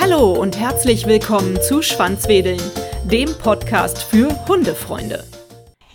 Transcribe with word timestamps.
Hallo 0.00 0.32
und 0.32 0.58
herzlich 0.58 1.06
willkommen 1.06 1.60
zu 1.62 1.82
Schwanzwedeln, 1.82 2.60
dem 3.04 3.28
Podcast 3.38 4.02
für 4.02 4.28
Hundefreunde. 4.48 5.24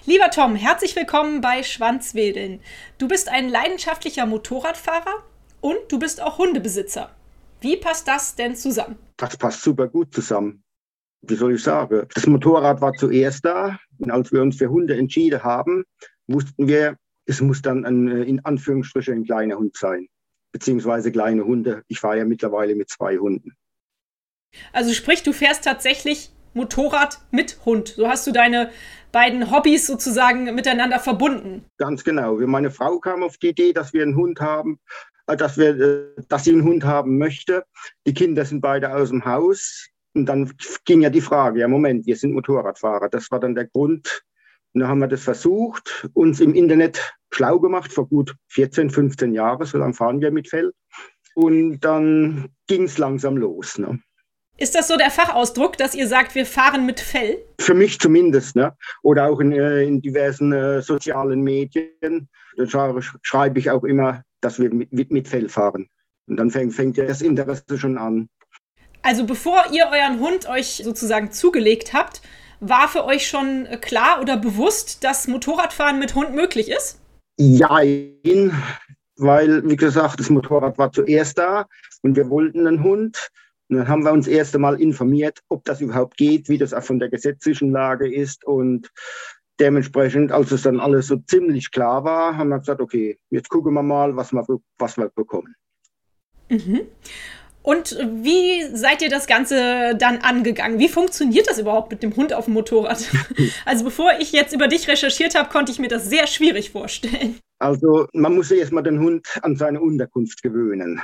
Lieber 0.05 0.29
Tom, 0.29 0.55
herzlich 0.55 0.95
willkommen 0.95 1.41
bei 1.41 1.63
Schwanzwedeln. 1.63 2.61
Du 2.97 3.07
bist 3.07 3.27
ein 3.27 3.49
leidenschaftlicher 3.49 4.25
Motorradfahrer 4.25 5.23
und 5.59 5.77
du 5.89 5.99
bist 5.99 6.21
auch 6.21 6.37
Hundebesitzer. 6.37 7.09
Wie 7.59 7.75
passt 7.75 8.07
das 8.07 8.35
denn 8.35 8.55
zusammen? 8.55 8.97
Das 9.17 9.35
passt 9.35 9.61
super 9.61 9.87
gut 9.89 10.13
zusammen. 10.13 10.63
Wie 11.21 11.35
soll 11.35 11.55
ich 11.55 11.63
sagen? 11.63 12.07
Das 12.13 12.27
Motorrad 12.27 12.79
war 12.79 12.93
zuerst 12.93 13.43
da 13.43 13.77
und 13.99 14.11
als 14.11 14.31
wir 14.31 14.41
uns 14.41 14.55
für 14.55 14.69
Hunde 14.69 14.95
entschieden 14.95 15.43
haben, 15.43 15.83
wussten 16.27 16.67
wir, 16.67 16.95
es 17.25 17.41
muss 17.41 17.61
dann 17.61 17.85
ein, 17.85 18.07
äh, 18.07 18.23
in 18.23 18.43
Anführungsstrichen 18.45 19.13
ein 19.15 19.23
kleiner 19.25 19.57
Hund 19.57 19.75
sein. 19.77 20.07
Beziehungsweise 20.51 21.11
kleine 21.11 21.43
Hunde. 21.43 21.83
Ich 21.87 21.99
fahre 21.99 22.19
ja 22.19 22.25
mittlerweile 22.25 22.75
mit 22.75 22.89
zwei 22.89 23.17
Hunden. 23.17 23.55
Also 24.71 24.93
sprich, 24.93 25.21
du 25.23 25.33
fährst 25.33 25.65
tatsächlich 25.65 26.31
Motorrad 26.53 27.19
mit 27.31 27.65
Hund. 27.65 27.89
So 27.89 28.07
hast 28.07 28.25
du 28.25 28.31
deine 28.31 28.71
beiden 29.11 29.51
Hobbys 29.51 29.85
sozusagen 29.85 30.55
miteinander 30.55 30.99
verbunden. 30.99 31.65
Ganz 31.77 32.03
genau. 32.03 32.35
Meine 32.47 32.71
Frau 32.71 32.99
kam 32.99 33.23
auf 33.23 33.37
die 33.37 33.49
Idee, 33.49 33.73
dass 33.73 33.93
wir 33.93 34.03
einen 34.03 34.15
Hund 34.15 34.39
haben, 34.39 34.79
äh, 35.27 35.35
dass, 35.35 35.57
wir, 35.57 35.79
äh, 35.79 36.21
dass 36.29 36.45
sie 36.45 36.51
einen 36.51 36.63
Hund 36.63 36.85
haben 36.85 37.17
möchte. 37.17 37.65
Die 38.07 38.13
Kinder 38.13 38.45
sind 38.45 38.61
beide 38.61 38.93
aus 38.93 39.09
dem 39.09 39.25
Haus. 39.25 39.89
Und 40.13 40.27
dann 40.27 40.53
ging 40.85 41.01
ja 41.01 41.09
die 41.09 41.21
Frage, 41.21 41.59
ja 41.59 41.67
Moment, 41.67 42.05
wir 42.05 42.15
sind 42.15 42.33
Motorradfahrer. 42.33 43.09
Das 43.09 43.29
war 43.31 43.41
dann 43.41 43.53
der 43.53 43.67
Grund, 43.67 44.23
und 44.75 44.81
dann 44.81 44.89
haben 44.89 44.99
wir 44.99 45.07
das 45.07 45.23
versucht, 45.23 46.09
uns 46.13 46.41
im 46.41 46.53
Internet 46.53 47.15
schlau 47.31 47.59
gemacht, 47.59 47.93
vor 47.93 48.09
gut 48.09 48.35
14, 48.49 48.89
15 48.89 49.33
Jahren, 49.33 49.65
so 49.65 49.77
lange 49.77 49.93
fahren 49.93 50.19
wir 50.19 50.31
mit 50.31 50.49
Fell. 50.49 50.73
Und 51.33 51.79
dann 51.79 52.49
ging 52.67 52.83
es 52.83 52.97
langsam 52.97 53.37
los. 53.37 53.77
Ne? 53.77 54.01
Ist 54.57 54.75
das 54.75 54.89
so 54.89 54.97
der 54.97 55.11
Fachausdruck, 55.11 55.77
dass 55.77 55.95
ihr 55.95 56.09
sagt, 56.09 56.35
wir 56.35 56.45
fahren 56.45 56.85
mit 56.85 56.99
Fell? 56.99 57.37
Für 57.61 57.73
mich 57.73 57.99
zumindest. 57.99 58.57
Ne? 58.57 58.75
Oder 59.01 59.29
auch 59.29 59.39
in, 59.39 59.53
äh, 59.53 59.83
in 59.83 60.01
diversen 60.01 60.51
äh, 60.51 60.81
sozialen 60.81 61.41
Medien. 61.41 62.27
Da 62.57 62.65
schreibe 63.21 63.59
ich 63.59 63.71
auch 63.71 63.85
immer, 63.85 64.23
dass 64.41 64.59
wir 64.59 64.73
mit, 64.73 64.91
mit 65.09 65.27
Fell 65.29 65.47
fahren. 65.47 65.87
Und 66.27 66.35
dann 66.35 66.51
fängt, 66.51 66.73
fängt 66.73 66.97
ja 66.97 67.05
das 67.05 67.21
Interesse 67.21 67.77
schon 67.77 67.97
an. 67.97 68.27
Also 69.03 69.25
bevor 69.25 69.63
ihr 69.71 69.85
euren 69.85 70.19
Hund 70.19 70.49
euch 70.49 70.81
sozusagen 70.83 71.31
zugelegt 71.31 71.93
habt, 71.93 72.21
war 72.59 72.87
für 72.87 73.05
euch 73.05 73.27
schon 73.27 73.67
klar 73.81 74.21
oder 74.21 74.37
bewusst, 74.37 75.03
dass 75.03 75.27
Motorradfahren 75.27 75.99
mit 75.99 76.15
Hund 76.15 76.33
möglich 76.33 76.69
ist? 76.69 76.99
Ja, 77.37 77.81
weil, 79.17 79.69
wie 79.69 79.75
gesagt, 79.75 80.19
das 80.19 80.29
Motorrad 80.29 80.77
war 80.77 80.91
zuerst 80.91 81.37
da 81.37 81.67
und 82.01 82.15
wir 82.15 82.29
wollten 82.29 82.67
einen 82.67 82.83
Hund. 82.83 83.29
Und 83.69 83.77
dann 83.77 83.87
haben 83.87 84.03
wir 84.03 84.11
uns 84.11 84.27
erst 84.27 84.53
einmal 84.55 84.79
informiert, 84.79 85.39
ob 85.49 85.65
das 85.65 85.81
überhaupt 85.81 86.17
geht, 86.17 86.49
wie 86.49 86.57
das 86.57 86.73
auch 86.73 86.83
von 86.83 86.99
der 86.99 87.09
gesetzlichen 87.09 87.71
Lage 87.71 88.13
ist. 88.13 88.45
Und 88.45 88.91
dementsprechend, 89.59 90.31
als 90.31 90.51
es 90.51 90.63
dann 90.63 90.79
alles 90.79 91.07
so 91.07 91.17
ziemlich 91.17 91.71
klar 91.71 92.03
war, 92.03 92.37
haben 92.37 92.49
wir 92.49 92.59
gesagt, 92.59 92.81
okay, 92.81 93.17
jetzt 93.29 93.49
gucken 93.49 93.73
wir 93.73 93.83
mal, 93.83 94.15
was 94.15 94.33
wir, 94.33 94.45
was 94.77 94.97
wir 94.97 95.09
bekommen. 95.09 95.55
Mhm. 96.49 96.81
Und 97.65 97.97
wie 97.99 98.63
seid 98.75 99.01
ihr 99.01 99.09
das 99.09 99.25
Ganze 99.25 99.95
dann 99.97 100.19
angegangen? 100.19 100.77
Wie 100.77 100.87
funktioniert 100.87 101.49
das 101.49 101.57
überhaupt 101.57 101.89
mit 101.89 102.03
dem 102.03 102.15
Hund 102.15 102.31
auf 102.31 102.45
dem 102.45 102.53
Motorrad? 102.53 103.03
Also 103.65 103.83
bevor 103.83 104.11
ich 104.19 104.31
jetzt 104.31 104.53
über 104.53 104.67
dich 104.67 104.87
recherchiert 104.87 105.33
habe, 105.35 105.49
konnte 105.49 105.71
ich 105.71 105.79
mir 105.79 105.87
das 105.87 106.07
sehr 106.07 106.27
schwierig 106.27 106.69
vorstellen. 106.69 107.39
Also 107.57 108.07
man 108.13 108.35
muss 108.35 108.51
erstmal 108.51 108.83
den 108.83 108.99
Hund 108.99 109.27
an 109.41 109.55
seine 109.55 109.81
Unterkunft 109.81 110.43
gewöhnen. 110.43 111.01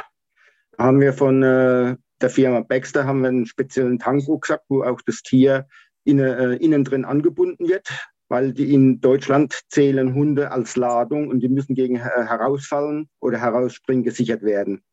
Da 0.78 0.84
haben 0.84 1.02
wir 1.02 1.14
von 1.14 1.42
äh, 1.42 1.96
der 2.22 2.30
Firma 2.30 2.60
Baxter 2.60 3.06
haben 3.06 3.22
wir 3.22 3.30
einen 3.30 3.48
speziellen 3.48 3.98
Tankrucksack, 3.98 4.62
wo 4.70 4.84
auch 4.84 5.02
das 5.06 5.24
Tier 5.24 5.68
innen, 6.04 6.26
äh, 6.26 6.56
innen 6.58 6.84
drin 6.84 7.06
angebunden 7.06 7.68
wird, 7.68 7.90
weil 8.30 8.54
die 8.54 8.74
in 8.74 9.02
Deutschland 9.02 9.62
zählen 9.70 10.14
Hunde 10.14 10.52
als 10.52 10.76
Ladung 10.76 11.30
und 11.30 11.40
die 11.40 11.50
müssen 11.50 11.74
gegen 11.74 11.96
äh, 11.96 12.02
Herausfallen 12.02 13.10
oder 13.20 13.40
Herausspringen 13.40 14.04
gesichert 14.04 14.44
werden. 14.44 14.84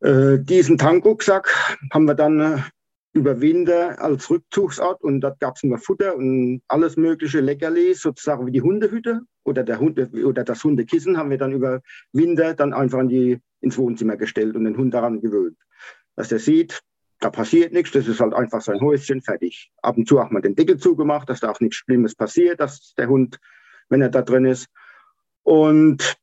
Äh, 0.00 0.38
diesen 0.38 0.78
Tankrucksack 0.78 1.76
haben 1.92 2.04
wir 2.04 2.14
dann 2.14 2.40
äh, 2.40 2.58
über 3.14 3.40
Winter 3.40 4.00
als 4.00 4.30
Rückzugsort 4.30 5.02
und 5.02 5.20
dort 5.20 5.40
gab 5.40 5.56
es 5.56 5.64
immer 5.64 5.78
Futter 5.78 6.16
und 6.16 6.62
alles 6.68 6.96
mögliche 6.96 7.40
Leckerlis, 7.40 8.00
sozusagen 8.00 8.46
wie 8.46 8.52
die 8.52 8.62
Hundehütte 8.62 9.22
oder, 9.44 9.64
der 9.64 9.80
Hunde, 9.80 10.08
oder 10.24 10.44
das 10.44 10.62
Hundekissen 10.62 11.16
haben 11.16 11.30
wir 11.30 11.38
dann 11.38 11.52
über 11.52 11.80
Winter 12.12 12.54
dann 12.54 12.72
einfach 12.72 13.00
in 13.00 13.08
die, 13.08 13.38
ins 13.60 13.76
Wohnzimmer 13.76 14.16
gestellt 14.16 14.54
und 14.54 14.64
den 14.64 14.76
Hund 14.76 14.94
daran 14.94 15.20
gewöhnt. 15.20 15.58
Dass 16.14 16.28
der 16.28 16.38
sieht, 16.38 16.80
da 17.20 17.30
passiert 17.30 17.72
nichts, 17.72 17.90
das 17.92 18.06
ist 18.06 18.20
halt 18.20 18.34
einfach 18.34 18.60
sein 18.60 18.80
Häuschen, 18.80 19.20
fertig. 19.20 19.72
Ab 19.82 19.96
und 19.96 20.06
zu 20.06 20.20
hat 20.22 20.30
man 20.30 20.42
den 20.42 20.54
Deckel 20.54 20.76
zugemacht, 20.76 21.28
dass 21.28 21.40
da 21.40 21.50
auch 21.50 21.60
nichts 21.60 21.76
Schlimmes 21.76 22.14
passiert, 22.14 22.60
dass 22.60 22.94
der 22.96 23.08
Hund, 23.08 23.40
wenn 23.88 24.02
er 24.02 24.10
da 24.10 24.22
drin 24.22 24.44
ist. 24.44 24.68
Und 25.42 26.16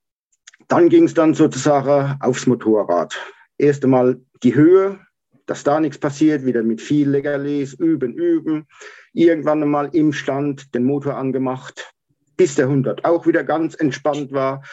dann 0.70 0.88
ging 0.88 1.04
es 1.04 1.14
dann 1.14 1.34
sozusagen 1.34 2.18
aufs 2.22 2.48
Motorrad 2.48 3.20
erst 3.58 3.84
einmal 3.84 4.20
die 4.44 4.56
Höhe, 4.56 5.00
dass 5.46 5.64
da 5.64 5.80
nichts 5.80 5.98
passiert, 5.98 6.46
wieder 6.46 6.64
mit 6.64 6.82
viel 6.82 7.10
Leckerlis, 7.10 7.74
üben, 7.74 8.14
üben. 8.14 8.68
Irgendwann 9.14 9.64
einmal 9.64 9.90
im 9.94 10.12
Stand 10.12 10.74
den 10.74 10.86
Motor 10.86 11.16
angemacht, 11.16 11.94
bis 12.38 12.56
der 12.56 12.68
Hund 12.68 12.86
dort 12.88 13.06
auch 13.06 13.28
wieder 13.28 13.44
ganz 13.44 13.76
entspannt 13.76 14.32
war. 14.32 14.64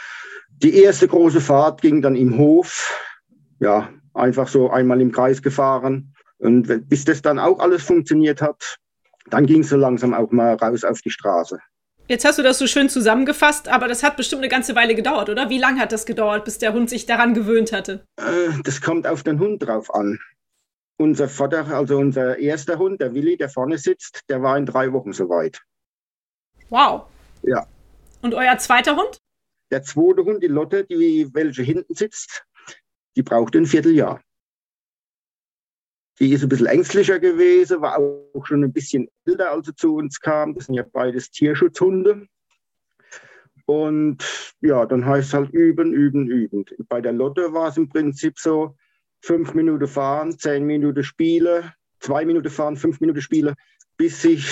Die 0.62 0.82
erste 0.82 1.08
große 1.08 1.40
Fahrt 1.40 1.82
ging 1.82 2.02
dann 2.02 2.16
im 2.16 2.38
Hof, 2.38 2.98
ja, 3.60 3.90
einfach 4.14 4.48
so 4.48 4.70
einmal 4.70 5.00
im 5.00 5.12
Kreis 5.12 5.42
gefahren. 5.42 6.14
Und 6.38 6.88
bis 6.88 7.04
das 7.04 7.22
dann 7.22 7.38
auch 7.38 7.60
alles 7.60 7.82
funktioniert 7.82 8.42
hat, 8.42 8.76
dann 9.30 9.46
ging 9.46 9.60
es 9.60 9.68
so 9.68 9.76
langsam 9.76 10.12
auch 10.14 10.30
mal 10.32 10.54
raus 10.54 10.84
auf 10.84 11.00
die 11.02 11.10
Straße. 11.10 11.58
Jetzt 12.08 12.24
hast 12.24 12.38
du 12.38 12.42
das 12.42 12.58
so 12.58 12.66
schön 12.66 12.88
zusammengefasst, 12.88 13.68
aber 13.68 13.88
das 13.88 14.02
hat 14.02 14.16
bestimmt 14.16 14.42
eine 14.42 14.48
ganze 14.48 14.74
Weile 14.74 14.94
gedauert, 14.94 15.30
oder? 15.30 15.48
Wie 15.48 15.58
lange 15.58 15.80
hat 15.80 15.92
das 15.92 16.04
gedauert, 16.04 16.44
bis 16.44 16.58
der 16.58 16.72
Hund 16.72 16.90
sich 16.90 17.06
daran 17.06 17.32
gewöhnt 17.32 17.72
hatte? 17.72 18.04
Äh, 18.16 18.50
das 18.64 18.80
kommt 18.80 19.06
auf 19.06 19.22
den 19.22 19.38
Hund 19.38 19.66
drauf 19.66 19.94
an. 19.94 20.18
Unser 20.98 21.28
Vater, 21.28 21.66
also 21.68 21.96
unser 21.96 22.38
erster 22.38 22.78
Hund, 22.78 23.00
der 23.00 23.14
Willi, 23.14 23.36
der 23.36 23.48
vorne 23.48 23.78
sitzt, 23.78 24.22
der 24.28 24.42
war 24.42 24.56
in 24.56 24.66
drei 24.66 24.92
Wochen 24.92 25.12
soweit. 25.12 25.60
Wow. 26.68 27.06
Ja. 27.42 27.66
Und 28.20 28.34
euer 28.34 28.58
zweiter 28.58 28.96
Hund? 28.96 29.18
Der 29.70 29.82
zweite 29.82 30.24
Hund, 30.24 30.42
die 30.42 30.48
Lotte, 30.48 30.84
die 30.84 31.28
welche 31.32 31.62
hinten 31.62 31.94
sitzt, 31.94 32.44
die 33.16 33.22
braucht 33.22 33.56
ein 33.56 33.66
Vierteljahr. 33.66 34.20
Die 36.20 36.32
ist 36.32 36.42
ein 36.42 36.48
bisschen 36.48 36.66
ängstlicher 36.66 37.18
gewesen, 37.18 37.80
war 37.80 37.98
auch 37.98 38.46
schon 38.46 38.62
ein 38.62 38.72
bisschen 38.72 39.08
älter, 39.24 39.50
als 39.50 39.66
sie 39.66 39.74
zu 39.74 39.96
uns 39.96 40.20
kam. 40.20 40.54
Das 40.54 40.66
sind 40.66 40.74
ja 40.74 40.84
beides 40.92 41.30
Tierschutzhunde. 41.30 42.26
Und 43.66 44.18
ja, 44.60 44.84
dann 44.86 45.06
heißt 45.06 45.28
es 45.28 45.34
halt 45.34 45.50
üben, 45.50 45.92
üben, 45.92 46.28
üben. 46.28 46.64
Bei 46.88 47.00
der 47.00 47.12
Lotte 47.12 47.52
war 47.52 47.68
es 47.68 47.76
im 47.76 47.88
Prinzip 47.88 48.38
so, 48.38 48.76
fünf 49.22 49.54
Minuten 49.54 49.86
fahren, 49.86 50.36
zehn 50.38 50.64
Minuten 50.64 51.02
Spiele, 51.02 51.72
zwei 52.00 52.24
Minuten 52.24 52.50
fahren, 52.50 52.76
fünf 52.76 53.00
Minuten 53.00 53.20
Spiele, 53.20 53.54
bis, 53.96 54.22
sich, 54.22 54.46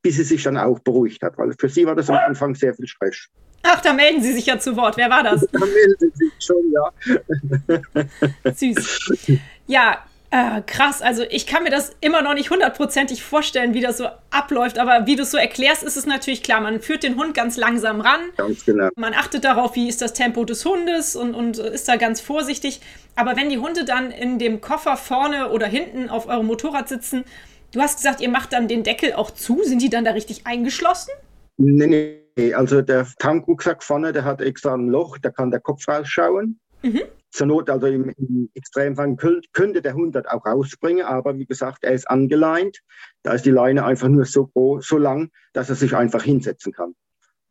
bis 0.00 0.16
sie 0.16 0.24
sich 0.24 0.42
dann 0.44 0.56
auch 0.56 0.78
beruhigt 0.78 1.22
hat. 1.22 1.36
Weil 1.36 1.52
für 1.58 1.68
sie 1.68 1.84
war 1.86 1.94
das 1.94 2.08
am 2.08 2.16
Anfang 2.16 2.54
sehr 2.54 2.74
viel 2.74 2.86
Stress. 2.86 3.28
Ach, 3.64 3.80
da 3.80 3.92
melden 3.92 4.20
Sie 4.20 4.32
sich 4.32 4.46
ja 4.46 4.58
zu 4.58 4.76
Wort. 4.76 4.96
Wer 4.96 5.08
war 5.08 5.22
das? 5.22 5.46
Da 5.52 5.58
melden 5.60 5.94
Sie 5.98 6.10
sich 6.14 6.32
schon, 6.40 6.72
ja. 6.72 8.52
Süß. 8.52 9.38
Ja, 9.68 10.04
äh, 10.32 10.62
krass, 10.62 11.02
also 11.02 11.24
ich 11.28 11.46
kann 11.46 11.62
mir 11.62 11.68
das 11.68 11.94
immer 12.00 12.22
noch 12.22 12.32
nicht 12.32 12.50
hundertprozentig 12.50 13.22
vorstellen, 13.22 13.74
wie 13.74 13.82
das 13.82 13.98
so 13.98 14.06
abläuft, 14.30 14.78
aber 14.78 15.06
wie 15.06 15.14
du 15.14 15.24
es 15.24 15.30
so 15.30 15.36
erklärst, 15.36 15.82
ist 15.82 15.98
es 15.98 16.06
natürlich 16.06 16.42
klar. 16.42 16.62
Man 16.62 16.80
führt 16.80 17.02
den 17.02 17.16
Hund 17.16 17.34
ganz 17.34 17.58
langsam 17.58 18.00
ran. 18.00 18.20
Ganz 18.38 18.64
genau. 18.64 18.88
Man 18.96 19.12
achtet 19.12 19.44
darauf, 19.44 19.76
wie 19.76 19.88
ist 19.88 20.00
das 20.00 20.14
Tempo 20.14 20.46
des 20.46 20.64
Hundes 20.64 21.16
und, 21.16 21.34
und 21.34 21.58
ist 21.58 21.86
da 21.86 21.96
ganz 21.96 22.22
vorsichtig. 22.22 22.80
Aber 23.14 23.36
wenn 23.36 23.50
die 23.50 23.58
Hunde 23.58 23.84
dann 23.84 24.10
in 24.10 24.38
dem 24.38 24.62
Koffer 24.62 24.96
vorne 24.96 25.50
oder 25.50 25.66
hinten 25.66 26.08
auf 26.08 26.26
eurem 26.26 26.46
Motorrad 26.46 26.88
sitzen, 26.88 27.24
du 27.72 27.82
hast 27.82 27.96
gesagt, 27.96 28.22
ihr 28.22 28.30
macht 28.30 28.54
dann 28.54 28.68
den 28.68 28.84
Deckel 28.84 29.12
auch 29.12 29.32
zu. 29.32 29.62
Sind 29.64 29.82
die 29.82 29.90
dann 29.90 30.06
da 30.06 30.12
richtig 30.12 30.46
eingeschlossen? 30.46 31.10
Nee, 31.58 32.22
nee. 32.38 32.54
Also 32.54 32.80
der 32.80 33.06
Tankrucksack 33.18 33.82
vorne, 33.82 34.14
der 34.14 34.24
hat 34.24 34.40
extra 34.40 34.72
ein 34.72 34.88
Loch, 34.88 35.18
da 35.18 35.28
kann 35.28 35.50
der 35.50 35.60
Kopf 35.60 35.86
rausschauen. 35.86 36.58
Mhm. 36.80 37.02
Zur 37.32 37.46
Not, 37.46 37.70
also 37.70 37.86
im, 37.86 38.10
im 38.10 38.50
Extremfall 38.54 39.16
könnte 39.52 39.82
der 39.82 39.94
Hund 39.94 40.14
dort 40.14 40.28
auch 40.28 40.44
rausspringen, 40.44 41.04
aber 41.04 41.36
wie 41.38 41.46
gesagt, 41.46 41.82
er 41.82 41.92
ist 41.92 42.08
angeleint. 42.08 42.80
Da 43.22 43.32
ist 43.32 43.44
die 43.44 43.50
Leine 43.50 43.84
einfach 43.84 44.08
nur 44.08 44.24
so, 44.24 44.46
groß, 44.46 44.86
so 44.86 44.98
lang, 44.98 45.30
dass 45.52 45.68
er 45.68 45.74
sich 45.74 45.96
einfach 45.96 46.22
hinsetzen 46.22 46.72
kann. 46.72 46.94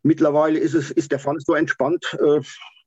Mittlerweile 0.04 0.60
ist, 0.60 0.74
es, 0.74 0.92
ist 0.92 1.12
der 1.12 1.20
Pfann 1.20 1.40
so 1.40 1.56
entspannt, 1.56 2.06
äh, 2.14 2.42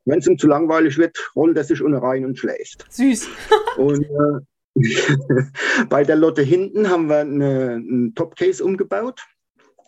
wenn 0.04 0.18
es 0.18 0.26
ihm 0.26 0.38
zu 0.38 0.46
langweilig 0.46 0.98
wird, 0.98 1.18
rollt 1.34 1.56
er 1.56 1.64
sich 1.64 1.82
unten 1.82 1.98
rein 1.98 2.24
und 2.24 2.38
schläft. 2.38 2.86
Süß. 2.90 3.28
und 3.76 4.04
äh, 4.04 4.76
bei 5.88 6.04
der 6.04 6.16
Lotte 6.16 6.42
hinten 6.42 6.88
haben 6.88 7.08
wir 7.08 7.18
eine, 7.18 7.74
einen 7.74 8.14
Topcase 8.14 8.64
umgebaut, 8.64 9.20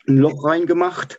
ein 0.07 0.19
Loch 0.19 0.45
reingemacht 0.45 1.19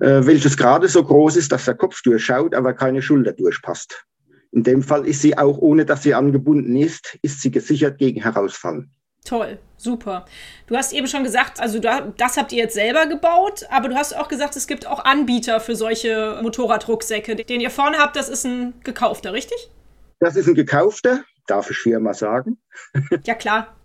äh, 0.00 0.24
welches 0.24 0.56
gerade 0.56 0.88
so 0.88 1.02
groß 1.02 1.36
ist, 1.36 1.52
dass 1.52 1.64
der 1.64 1.74
Kopf 1.74 2.02
durchschaut, 2.02 2.54
aber 2.54 2.74
keine 2.74 3.02
Schulter 3.02 3.32
durchpasst. 3.32 4.04
In 4.50 4.62
dem 4.62 4.82
Fall 4.82 5.06
ist 5.06 5.22
sie 5.22 5.36
auch, 5.36 5.58
ohne 5.58 5.84
dass 5.84 6.02
sie 6.02 6.14
angebunden 6.14 6.76
ist, 6.76 7.18
ist 7.22 7.42
sie 7.42 7.50
gesichert 7.50 7.98
gegen 7.98 8.22
Herausfallen. 8.22 8.90
Toll, 9.24 9.58
super. 9.76 10.24
Du 10.66 10.76
hast 10.76 10.94
eben 10.94 11.06
schon 11.06 11.22
gesagt, 11.22 11.60
also 11.60 11.78
das 11.80 12.36
habt 12.38 12.52
ihr 12.52 12.58
jetzt 12.58 12.74
selber 12.74 13.06
gebaut, 13.06 13.66
aber 13.68 13.88
du 13.88 13.94
hast 13.94 14.16
auch 14.16 14.28
gesagt, 14.28 14.56
es 14.56 14.66
gibt 14.66 14.86
auch 14.86 15.04
Anbieter 15.04 15.60
für 15.60 15.76
solche 15.76 16.40
Motorradrucksäcke. 16.42 17.36
Den 17.36 17.60
ihr 17.60 17.70
vorne 17.70 17.98
habt, 17.98 18.16
das 18.16 18.30
ist 18.30 18.46
ein 18.46 18.74
gekaufter, 18.84 19.34
richtig? 19.34 19.70
Das 20.20 20.34
ist 20.34 20.48
ein 20.48 20.54
gekaufter, 20.54 21.24
darf 21.46 21.70
ich 21.70 21.76
Firma 21.76 22.14
sagen. 22.14 22.58
Ja, 23.24 23.34
klar. 23.34 23.76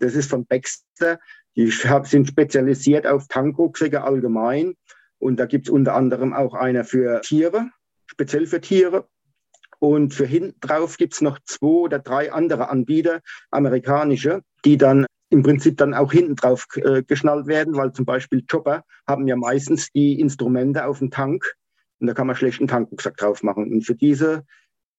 Das 0.00 0.14
ist 0.14 0.30
von 0.30 0.46
Baxter. 0.46 1.18
Die 1.56 1.70
sind 2.04 2.28
spezialisiert 2.28 3.06
auf 3.06 3.28
Tankrucksäcke 3.28 4.02
allgemein. 4.02 4.74
Und 5.18 5.36
da 5.36 5.46
gibt 5.46 5.66
es 5.66 5.70
unter 5.70 5.94
anderem 5.94 6.32
auch 6.32 6.54
einer 6.54 6.84
für 6.84 7.20
Tiere, 7.20 7.70
speziell 8.06 8.46
für 8.46 8.60
Tiere. 8.60 9.06
Und 9.82 10.14
für 10.14 10.26
hinten 10.26 10.60
drauf 10.60 10.96
gibt 10.96 11.14
es 11.14 11.22
noch 11.22 11.40
zwei 11.44 11.66
oder 11.66 11.98
drei 11.98 12.32
andere 12.32 12.68
Anbieter, 12.68 13.20
amerikanische, 13.50 14.42
die 14.64 14.76
dann 14.76 15.06
im 15.28 15.42
Prinzip 15.42 15.76
dann 15.76 15.92
auch 15.92 16.12
hinten 16.12 16.36
drauf 16.36 16.68
äh, 16.76 17.02
geschnallt 17.02 17.48
werden, 17.48 17.74
weil 17.74 17.92
zum 17.92 18.04
Beispiel 18.04 18.44
Chopper 18.48 18.84
haben 19.08 19.26
ja 19.26 19.34
meistens 19.34 19.90
die 19.90 20.20
Instrumente 20.20 20.86
auf 20.86 21.00
dem 21.00 21.10
Tank 21.10 21.56
und 21.98 22.06
da 22.06 22.14
kann 22.14 22.28
man 22.28 22.36
schlecht 22.36 22.60
einen 22.60 22.68
Tankrucksack 22.68 23.16
drauf 23.16 23.42
machen. 23.42 23.72
Und 23.72 23.84
für 23.84 23.96
diese 23.96 24.44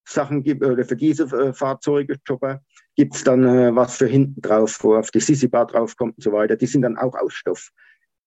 Sachen 0.03 0.43
gibt 0.43 0.65
oder 0.65 0.83
für 0.83 0.97
diese 0.97 1.23
äh, 1.27 1.53
Fahrzeuge, 1.53 2.17
Chopper, 2.27 2.61
gibt 2.97 3.15
es 3.15 3.23
dann 3.23 3.45
äh, 3.45 3.73
was 3.73 3.95
für 3.95 4.07
hinten 4.07 4.41
drauf, 4.41 4.83
wo 4.83 4.95
auf 4.95 5.11
die 5.11 5.21
Sisi-Bar 5.21 5.67
draufkommt 5.67 6.17
und 6.17 6.23
so 6.23 6.33
weiter. 6.33 6.57
Die 6.57 6.67
sind 6.67 6.81
dann 6.81 6.97
auch 6.97 7.15
aus 7.15 7.33
Stoff. 7.33 7.69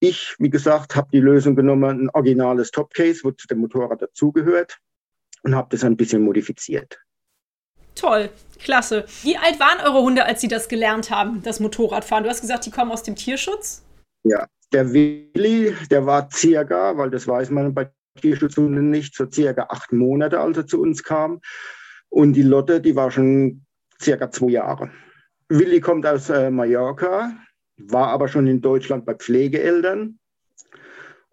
Ich, 0.00 0.35
wie 0.38 0.49
gesagt, 0.49 0.97
habe 0.97 1.09
die 1.12 1.20
Lösung 1.20 1.55
genommen, 1.55 2.05
ein 2.05 2.11
originales 2.14 2.70
Topcase, 2.70 3.25
wo 3.25 3.32
zu 3.32 3.47
dem 3.47 3.59
Motorrad 3.59 4.00
dazugehört 4.00 4.79
und 5.46 5.54
habe 5.54 5.69
das 5.70 5.84
ein 5.84 5.96
bisschen 5.96 6.22
modifiziert. 6.22 6.98
Toll, 7.94 8.31
klasse. 8.58 9.04
Wie 9.22 9.37
alt 9.37 9.58
waren 9.60 9.81
eure 9.81 10.02
Hunde, 10.02 10.26
als 10.26 10.40
sie 10.40 10.48
das 10.48 10.69
gelernt 10.69 11.10
haben, 11.10 11.40
das 11.43 11.60
Motorradfahren? 11.60 12.25
Du 12.25 12.31
hast 12.31 12.40
gesagt, 12.40 12.66
die 12.66 12.70
kommen 12.72 12.90
aus 12.90 13.04
dem 13.04 13.14
Tierschutz? 13.14 13.82
Ja, 14.25 14.46
der 14.72 14.93
Willi, 14.93 15.75
der 15.90 16.04
war 16.04 16.28
circa, 16.32 16.98
weil 16.98 17.10
das 17.10 17.28
weiß 17.28 17.50
man 17.50 17.72
bei 17.72 17.88
Tierschutzhunden 18.20 18.90
nicht, 18.90 19.14
so 19.14 19.31
circa 19.31 19.69
acht 19.70 19.93
Monate, 19.93 20.40
als 20.40 20.56
er 20.56 20.66
zu 20.66 20.81
uns 20.81 21.04
kam. 21.04 21.40
Und 22.08 22.32
die 22.32 22.42
Lotte, 22.42 22.81
die 22.81 22.96
war 22.96 23.12
schon 23.12 23.64
circa 24.02 24.31
zwei 24.31 24.50
Jahre. 24.50 24.90
Willi 25.49 25.81
kommt 25.81 26.06
aus 26.06 26.28
äh, 26.28 26.50
Mallorca, 26.50 27.32
war 27.76 28.08
aber 28.08 28.26
schon 28.26 28.49
in 28.49 28.60
Deutschland 28.60 29.06
bei 29.06 29.14
Pflegeeltern 29.14 30.19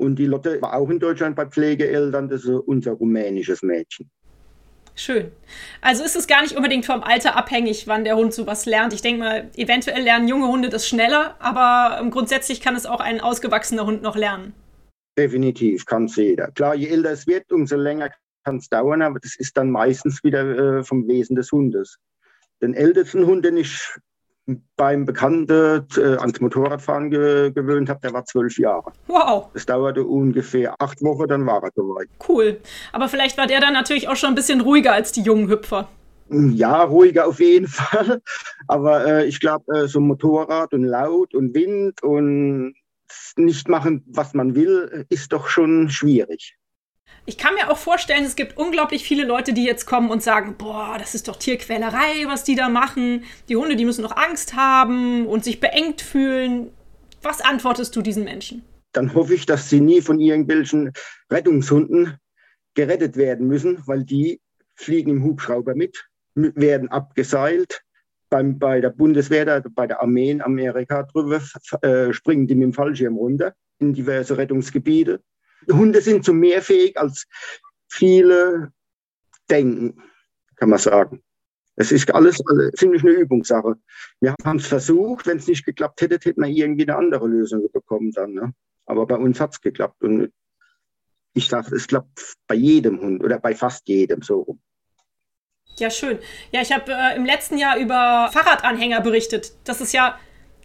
und 0.04 0.18
die 0.18 0.26
Lotte 0.26 0.62
war 0.62 0.74
auch 0.74 0.90
in 0.90 1.00
Deutschland 1.00 1.36
bei 1.36 1.46
Pflegeeltern, 1.46 2.28
das 2.30 2.44
ist 2.44 2.50
unser 2.50 2.92
rumänisches 2.92 3.64
Mädchen. 3.64 4.12
Schön. 4.96 5.32
Also 5.82 6.04
ist 6.04 6.16
es 6.16 6.28
gar 6.28 6.44
nicht 6.44 6.56
unbedingt 6.56 6.86
vom 6.86 7.02
Alter 7.02 7.36
abhängig, 7.36 7.88
wann 7.88 8.04
der 8.04 8.16
Hund 8.16 8.32
sowas 8.32 8.68
lernt. 8.68 8.94
Ich 8.94 9.02
denke 9.02 9.20
mal, 9.22 9.50
eventuell 9.56 10.04
lernen 10.04 10.28
junge 10.28 10.48
Hunde 10.48 10.70
das 10.70 10.88
schneller, 10.88 11.36
aber 11.40 12.00
ähm, 12.00 12.12
grundsätzlich 12.12 12.62
kann 12.62 12.76
es 12.76 12.86
auch 12.86 13.00
ein 13.00 13.20
ausgewachsener 13.20 13.88
Hund 13.88 14.04
noch 14.04 14.16
lernen. 14.16 14.54
Definitiv, 15.18 15.86
kann 15.86 16.06
es 16.06 16.16
jeder. 16.16 16.52
Klar, 16.52 16.76
je 16.76 16.88
älter 16.88 17.12
es 17.12 17.26
wird, 17.26 17.52
umso 17.52 17.76
länger 17.76 18.12
kann 18.44 18.58
es 18.58 18.70
dauern, 18.70 19.02
aber 19.02 19.20
das 19.20 19.36
ist 19.36 19.58
dann 19.58 19.72
meistens 19.72 20.24
wieder 20.24 20.80
äh, 20.80 20.84
vom 20.84 21.08
Wesen 21.08 21.36
des 21.36 21.52
Hundes. 21.52 21.98
Den 22.62 22.76
ältesten 22.76 23.26
Hund, 23.26 23.46
den 23.46 23.58
ich 23.58 23.80
beim 24.76 25.06
Bekannten 25.06 25.88
äh, 25.96 26.18
ans 26.18 26.40
Motorradfahren 26.42 27.10
ge 27.10 27.52
gewöhnt 27.52 27.90
habe, 27.90 28.02
der 28.02 28.14
war 28.14 28.26
zwölf 28.26 28.58
Jahre. 28.58 28.92
Wow. 29.08 29.48
Das 29.54 29.66
dauerte 29.66 30.04
ungefähr 30.04 30.76
acht 30.80 31.02
Wochen, 31.02 31.28
dann 31.28 31.46
war 31.46 31.64
er 31.64 31.72
soweit. 31.76 32.10
Cool. 32.28 32.60
Aber 32.92 33.08
vielleicht 33.08 33.38
war 33.38 33.48
der 33.48 33.62
dann 33.62 33.74
natürlich 33.74 34.08
auch 34.10 34.16
schon 34.16 34.30
ein 34.30 34.36
bisschen 34.36 34.62
ruhiger 34.62 34.94
als 34.94 35.12
die 35.12 35.22
jungen 35.22 35.50
Hüpfer. 35.50 35.88
Ja, 36.30 36.84
ruhiger 36.84 37.28
auf 37.28 37.40
jeden 37.40 37.68
Fall. 37.70 38.22
Aber 38.68 39.06
äh, 39.06 39.26
ich 39.26 39.40
glaube, 39.40 39.66
äh, 39.76 39.88
so 39.88 40.00
Motorrad 40.00 40.74
und 40.74 40.84
Laut 40.84 41.34
und 41.34 41.54
Wind 41.54 42.04
und 42.04 42.76
nicht 43.38 43.68
machen, 43.70 44.04
was 44.08 44.34
man 44.34 44.56
will, 44.56 45.06
ist 45.10 45.32
doch 45.34 45.48
schon 45.48 45.90
schwierig. 45.90 46.58
Ich 47.26 47.38
kann 47.38 47.54
mir 47.54 47.72
auch 47.72 47.78
vorstellen, 47.78 48.26
es 48.26 48.36
gibt 48.36 48.58
unglaublich 48.58 49.06
viele 49.06 49.24
Leute, 49.24 49.54
die 49.54 49.64
jetzt 49.64 49.86
kommen 49.86 50.10
und 50.10 50.22
sagen, 50.22 50.56
boah, 50.58 50.98
das 51.00 51.16
ist 51.16 51.30
doch 51.30 51.38
Tierquälerei, 51.38 52.26
was 52.26 52.44
die 52.44 52.56
da 52.56 52.68
machen. 52.68 53.24
Die 53.48 53.56
Hunde, 53.56 53.78
die 53.78 53.86
müssen 53.86 54.02
noch 54.02 54.18
Angst 54.18 54.56
haben 54.56 55.26
und 55.26 55.46
sich 55.46 55.62
beengt 55.62 56.02
fühlen. 56.02 56.72
Was 57.22 57.40
antwortest 57.40 57.96
du 57.96 58.02
diesen 58.02 58.26
Menschen? 58.26 58.64
Dann 58.92 59.14
hoffe 59.14 59.36
ich, 59.36 59.46
dass 59.46 59.70
sie 59.70 59.80
nie 59.80 60.02
von 60.02 60.20
irgendwelchen 60.20 60.92
Rettungshunden 61.32 62.18
gerettet 62.74 63.16
werden 63.16 63.48
müssen, 63.48 63.82
weil 63.86 64.04
die 64.04 64.42
fliegen 64.76 65.12
im 65.12 65.24
Hubschrauber 65.24 65.76
mit, 65.76 66.06
werden 66.36 66.90
abgeseilt. 66.90 67.84
Beim, 68.30 68.60
bei 68.60 68.82
der 68.82 68.90
Bundeswehr, 68.90 69.64
bei 69.74 69.88
der 69.88 70.02
Armee 70.02 70.32
in 70.32 70.42
Amerika 70.42 71.04
drüber, 71.04 71.42
äh, 71.84 72.12
springen 72.12 72.48
die 72.48 72.56
mit 72.56 72.64
dem 72.64 72.74
Fallschirm 72.74 73.16
runter 73.16 73.54
in 73.80 73.94
diverse 73.94 74.38
Rettungsgebiete 74.38 75.22
Hunde 75.72 76.02
sind 76.02 76.26
so 76.26 76.34
mehr 76.34 76.62
fähig, 76.62 76.98
als 76.98 77.26
viele 77.88 78.72
denken, 79.50 80.02
kann 80.56 80.70
man 80.70 80.80
sagen. 80.80 81.24
Es 81.76 81.92
ist 81.92 82.14
alles 82.14 82.40
also 82.46 82.70
ziemlich 82.72 83.04
eine 83.04 83.14
Übungssache. 83.14 83.76
Wir 84.20 84.36
haben 84.46 84.60
es 84.60 84.68
versucht, 84.68 85.26
wenn 85.26 85.38
es 85.38 85.48
nicht 85.48 85.66
geklappt 85.66 86.02
hätte, 86.02 86.20
hätten 86.24 86.42
wir 86.42 86.50
irgendwie 86.50 86.84
eine 86.84 86.98
andere 86.98 87.28
Lösung 87.28 87.68
bekommen 87.72 88.12
dann. 88.12 88.34
Ne? 88.34 88.54
Aber 88.86 89.08
bei 89.08 89.16
uns 89.16 89.40
hat 89.40 89.54
es 89.54 89.62
geklappt. 89.62 90.04
Und 90.04 90.32
ich 91.34 91.48
sage, 91.48 91.76
es 91.76 91.88
klappt 91.88 92.36
bei 92.48 92.56
jedem 92.56 93.02
Hund 93.02 93.24
oder 93.24 93.40
bei 93.40 93.56
fast 93.56 93.88
jedem 93.88 94.22
so 94.22 94.42
rum. 94.42 94.62
Ja, 95.78 95.90
schön. 95.90 96.20
Ja, 96.52 96.62
ich 96.62 96.72
habe 96.72 96.92
äh, 96.92 97.16
im 97.16 97.26
letzten 97.26 97.58
Jahr 97.58 97.78
über 97.78 98.30
Fahrradanhänger 98.32 99.02
berichtet. 99.02 99.54
Das 99.64 99.82
ist 99.82 99.94
ja 99.94 100.20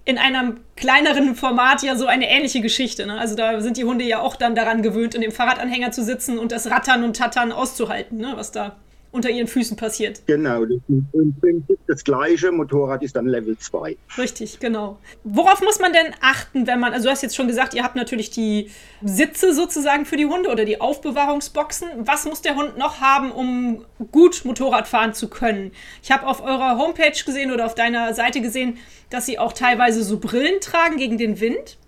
in 0.09 0.17
einem 0.17 0.61
kleineren 0.75 1.35
Format 1.35 1.83
ja 1.83 1.95
so 1.95 2.07
eine 2.07 2.31
ähnliche 2.31 2.63
Geschichte. 2.63 3.05
Ne? 3.05 3.19
Also 3.19 3.35
da 3.35 3.61
sind 3.61 3.77
die 3.77 3.85
Hunde 3.85 4.07
ja 4.07 4.21
auch 4.21 4.37
dann 4.37 4.55
daran 4.55 4.81
gewöhnt, 4.81 5.15
in 5.15 5.21
dem 5.21 5.33
Fahrradanhänger 5.33 5.91
zu 5.91 6.03
sitzen 6.03 6.39
und 6.39 6.51
das 6.51 6.71
Rattern 6.71 7.05
und 7.05 7.15
Tattern 7.15 7.53
auszuhalten, 7.53 8.17
ne? 8.17 8.33
was 8.35 8.51
da 8.51 8.77
unter 9.11 9.31
ihren 9.31 9.47
Füßen 9.47 9.77
passiert. 9.77 10.23
Genau, 10.27 10.65
das 10.65 10.77
ist 10.89 11.15
im 11.15 11.35
Prinzip 11.41 11.79
das 11.87 12.05
gleiche. 12.05 12.53
Motorrad 12.53 13.03
ist 13.03 13.17
dann 13.17 13.27
Level 13.27 13.57
2. 13.57 13.97
Richtig, 14.19 14.61
genau. 14.61 14.99
Worauf 15.25 15.63
muss 15.63 15.79
man 15.79 15.93
denn 15.93 16.13
achten, 16.21 16.67
wenn 16.67 16.79
man, 16.79 16.93
also 16.93 17.07
du 17.07 17.11
hast 17.11 17.23
jetzt 17.23 17.35
schon 17.35 17.49
gesagt, 17.49 17.75
ihr 17.75 17.85
habt 17.85 17.97
natürlich 17.97 18.31
die 18.31 18.71
Sitze 19.03 19.55
sozusagen 19.55 20.05
für 20.05 20.17
die 20.17 20.27
Hunde 20.27 20.51
oder 20.51 20.65
die 20.65 20.81
Aufbewahrungsboxen. 20.81 21.89
Was 21.99 22.27
muss 22.27 22.43
der 22.43 22.57
Hund 22.57 22.77
noch 22.77 23.01
haben, 23.01 23.33
um 23.33 23.85
gut 24.13 24.45
Motorrad 24.45 24.87
fahren 24.87 25.15
zu 25.15 25.29
können? 25.29 25.73
Ich 26.03 26.11
habe 26.11 26.27
auf 26.27 26.43
eurer 26.43 26.77
Homepage 26.79 27.25
gesehen 27.25 27.51
oder 27.51 27.67
auf 27.67 27.75
deiner 27.75 28.13
Seite 28.15 28.41
gesehen, 28.41 28.79
dass 29.11 29.27
sie 29.27 29.39
auch 29.39 29.53
teilweise 29.53 30.05
so 30.05 30.19
Brillen 30.19 30.61
tragen 30.61 30.99
gegen 30.99 31.17
den 31.17 31.41
Wind. 31.41 31.79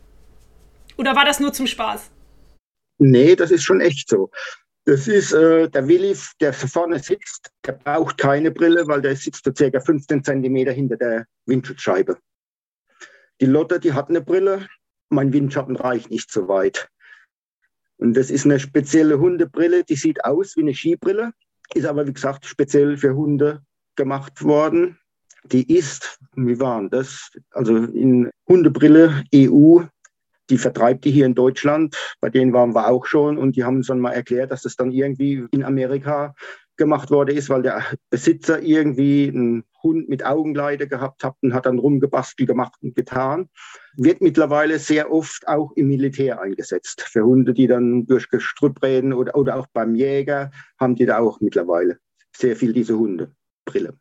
Oder 0.97 1.17
war 1.17 1.25
das 1.25 1.41
nur 1.41 1.53
zum 1.53 1.67
Spaß? 1.67 2.11
Nee, 2.99 3.35
das 3.35 3.51
ist 3.51 3.63
schon 3.63 3.81
echt 3.81 4.09
so. 4.09 4.31
Das 4.91 5.07
ist 5.07 5.33
äh, 5.33 5.71
der 5.71 5.87
Willi, 5.87 6.17
der 6.41 6.53
vorne 6.53 6.99
sitzt, 6.99 7.53
der 7.65 7.75
braucht 7.75 8.19
keine 8.19 8.51
Brille, 8.51 8.89
weil 8.89 9.01
der 9.01 9.15
sitzt 9.15 9.45
so 9.45 9.53
circa 9.57 9.79
15 9.79 10.25
Zentimeter 10.25 10.73
hinter 10.73 10.97
der 10.97 11.27
Windschutzscheibe. 11.47 12.19
Die 13.41 13.47
Lotte, 13.47 13.79
die 13.79 13.93
hat 13.93 14.09
eine 14.09 14.21
Brille, 14.21 14.67
mein 15.09 15.33
Windschatten 15.33 15.77
reicht 15.77 16.11
nicht 16.11 16.33
so 16.33 16.49
weit. 16.49 16.89
Und 17.99 18.15
das 18.15 18.33
ist 18.33 18.45
eine 18.45 18.59
spezielle 18.59 19.21
Hundebrille, 19.21 19.85
die 19.85 19.95
sieht 19.95 20.25
aus 20.25 20.57
wie 20.57 20.63
eine 20.63 20.75
Skibrille, 20.75 21.35
ist 21.73 21.87
aber 21.87 22.09
wie 22.09 22.13
gesagt 22.13 22.45
speziell 22.45 22.97
für 22.97 23.15
Hunde 23.15 23.63
gemacht 23.95 24.43
worden. 24.43 24.99
Die 25.45 25.73
ist, 25.73 26.19
wie 26.35 26.59
waren 26.59 26.91
das? 26.91 27.31
Also 27.53 27.77
in 27.77 28.29
Hundebrille 28.49 29.23
EU 29.33 29.83
die 30.51 30.59
vertreibt 30.59 31.05
die 31.05 31.11
hier 31.11 31.27
in 31.27 31.35
Deutschland. 31.35 31.97
Bei 32.21 32.29
denen 32.29 32.53
waren 32.53 32.75
wir 32.75 32.89
auch 32.89 33.07
schon 33.07 33.39
und 33.39 33.57
die 33.57 33.65
haben 33.65 33.77
uns 33.77 33.87
dann 33.87 34.01
mal 34.01 34.13
erklärt, 34.13 34.51
dass 34.51 34.63
das 34.63 34.77
dann 34.77 34.91
irgendwie 34.91 35.47
in 35.53 35.65
Amerika 35.65 36.35
gemacht 36.77 37.11
worden 37.11 37.37
ist, 37.37 37.51
weil 37.51 37.63
der 37.63 37.85
Besitzer 38.09 38.63
irgendwie 38.63 39.29
einen 39.29 39.65
Hund 39.83 40.09
mit 40.09 40.25
Augenleide 40.25 40.89
gehabt 40.89 41.23
hat 41.23 41.37
und 41.43 41.53
hat 41.55 41.67
dann 41.67 41.79
rumgebastelt 41.79 42.49
gemacht 42.49 42.75
und 42.83 42.95
getan. 42.95 43.49
Wird 43.97 44.21
mittlerweile 44.21 44.79
sehr 44.79 45.13
oft 45.13 45.47
auch 45.47 45.73
im 45.77 45.89
Militär 45.89 46.41
eingesetzt. 46.41 47.03
Für 47.03 47.25
Hunde, 47.25 47.53
die 47.53 47.67
dann 47.67 48.07
durch 48.07 48.29
Gestrüpp 48.31 48.83
reden 48.83 49.13
oder, 49.13 49.35
oder 49.37 49.57
auch 49.57 49.67
beim 49.73 49.95
Jäger, 49.95 50.51
haben 50.79 50.95
die 50.97 51.07
da 51.07 51.19
auch 51.19 51.41
mittlerweile 51.41 51.99
sehr 52.35 52.57
viel 52.57 52.73
diese 52.73 52.99
Hundebrille. 52.99 53.99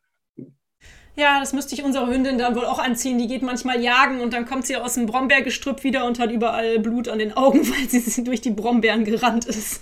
Ja, 1.20 1.42
das 1.42 1.52
müsste 1.52 1.76
ich 1.76 1.84
unsere 1.84 2.08
Hündin 2.08 2.38
dann 2.38 2.56
wohl 2.56 2.64
auch 2.64 2.80
anziehen. 2.80 3.18
Die 3.18 3.28
geht 3.28 3.42
manchmal 3.42 3.82
jagen 3.82 4.22
und 4.22 4.32
dann 4.32 4.46
kommt 4.46 4.66
sie 4.66 4.78
aus 4.78 4.94
dem 4.94 5.06
Brombeergestrüpp 5.06 5.84
wieder 5.84 6.06
und 6.06 6.18
hat 6.18 6.32
überall 6.32 6.80
Blut 6.80 7.10
an 7.10 7.20
den 7.20 7.36
Augen, 7.36 7.60
weil 7.70 7.90
sie 7.90 8.24
durch 8.24 8.40
die 8.40 8.52
Brombeeren 8.52 9.04
gerannt 9.04 9.46
ist. 9.46 9.82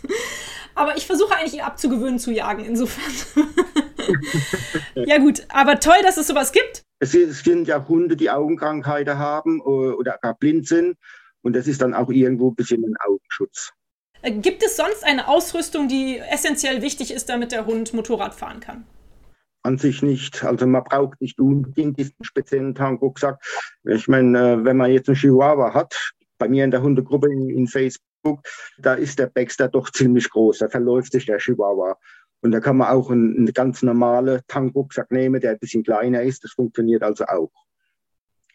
Aber 0.74 0.98
ich 0.98 1.06
versuche 1.06 1.36
eigentlich 1.36 1.54
ihr 1.54 1.66
abzugewöhnen 1.68 2.18
zu 2.18 2.32
jagen, 2.32 2.66
insofern. 2.66 3.14
ja, 4.96 5.20
gut, 5.20 5.44
aber 5.50 5.80
toll, 5.80 5.98
dass 6.02 6.18
es 6.18 6.26
sowas 6.26 6.52
gibt. 6.52 6.84
Es 6.98 7.12
sind 7.12 7.68
ja 7.68 7.88
Hunde, 7.88 8.16
die 8.16 8.32
Augenkrankheiten 8.32 9.20
haben 9.20 9.62
oder 9.62 10.18
gar 10.20 10.34
blind 10.34 10.68
sind. 10.68 10.98
Und 11.44 11.56
das 11.56 11.68
ist 11.68 11.84
dann 11.84 11.94
auch 11.94 12.10
irgendwo 12.10 12.50
ein 12.50 12.56
bisschen 12.56 12.84
ein 12.84 12.96
Augenschutz. 13.08 13.74
Äh, 14.24 14.32
gibt 14.32 14.64
es 14.64 14.76
sonst 14.76 15.04
eine 15.04 15.28
Ausrüstung, 15.28 15.88
die 15.88 16.18
essentiell 16.18 16.82
wichtig 16.82 17.12
ist, 17.12 17.30
damit 17.30 17.52
der 17.52 17.68
Hund 17.68 17.94
Motorrad 17.94 18.34
fahren 18.34 18.60
kann? 18.60 18.88
An 19.64 19.78
sich 19.78 20.02
nicht. 20.02 20.44
Also 20.44 20.66
man 20.68 20.84
braucht 20.84 21.20
nicht 21.20 21.40
unbedingt 21.40 22.00
diesen 22.00 22.24
speziellen 22.24 22.76
Tankrucksack. 22.76 23.42
Ich 23.84 24.08
meine, 24.08 24.54
äh, 24.54 24.64
wenn 24.64 24.78
man 24.78 24.92
jetzt 24.92 25.10
einen 25.10 25.18
Chihuahua 25.18 25.74
hat, 25.74 26.14
bei 26.38 26.48
mir 26.48 26.64
in 26.64 26.72
der 26.72 26.82
Hundegruppe 26.82 27.32
in, 27.32 27.50
in 27.50 27.68
Facebook, 27.68 28.42
da 28.78 28.94
ist 28.94 29.20
der 29.20 29.28
Baxter 29.28 29.68
doch 29.68 29.90
ziemlich 29.90 30.30
groß. 30.30 30.60
Da 30.60 30.70
verläuft 30.70 31.12
sich 31.12 31.26
der 31.26 31.40
Chihuahua. 31.40 31.98
Und 32.42 32.52
da 32.52 32.60
kann 32.60 32.78
man 32.78 32.90
auch 32.90 33.10
einen, 33.10 33.36
einen 33.36 33.54
ganz 33.54 33.82
normalen 33.82 34.42
Tankrucksack 34.48 35.12
nehmen, 35.12 35.42
der 35.42 35.52
ein 35.52 35.60
bisschen 35.60 35.84
kleiner 35.84 36.22
ist. 36.22 36.44
Das 36.44 36.52
funktioniert 36.52 37.04
also 37.04 37.26
auch. 37.26 37.52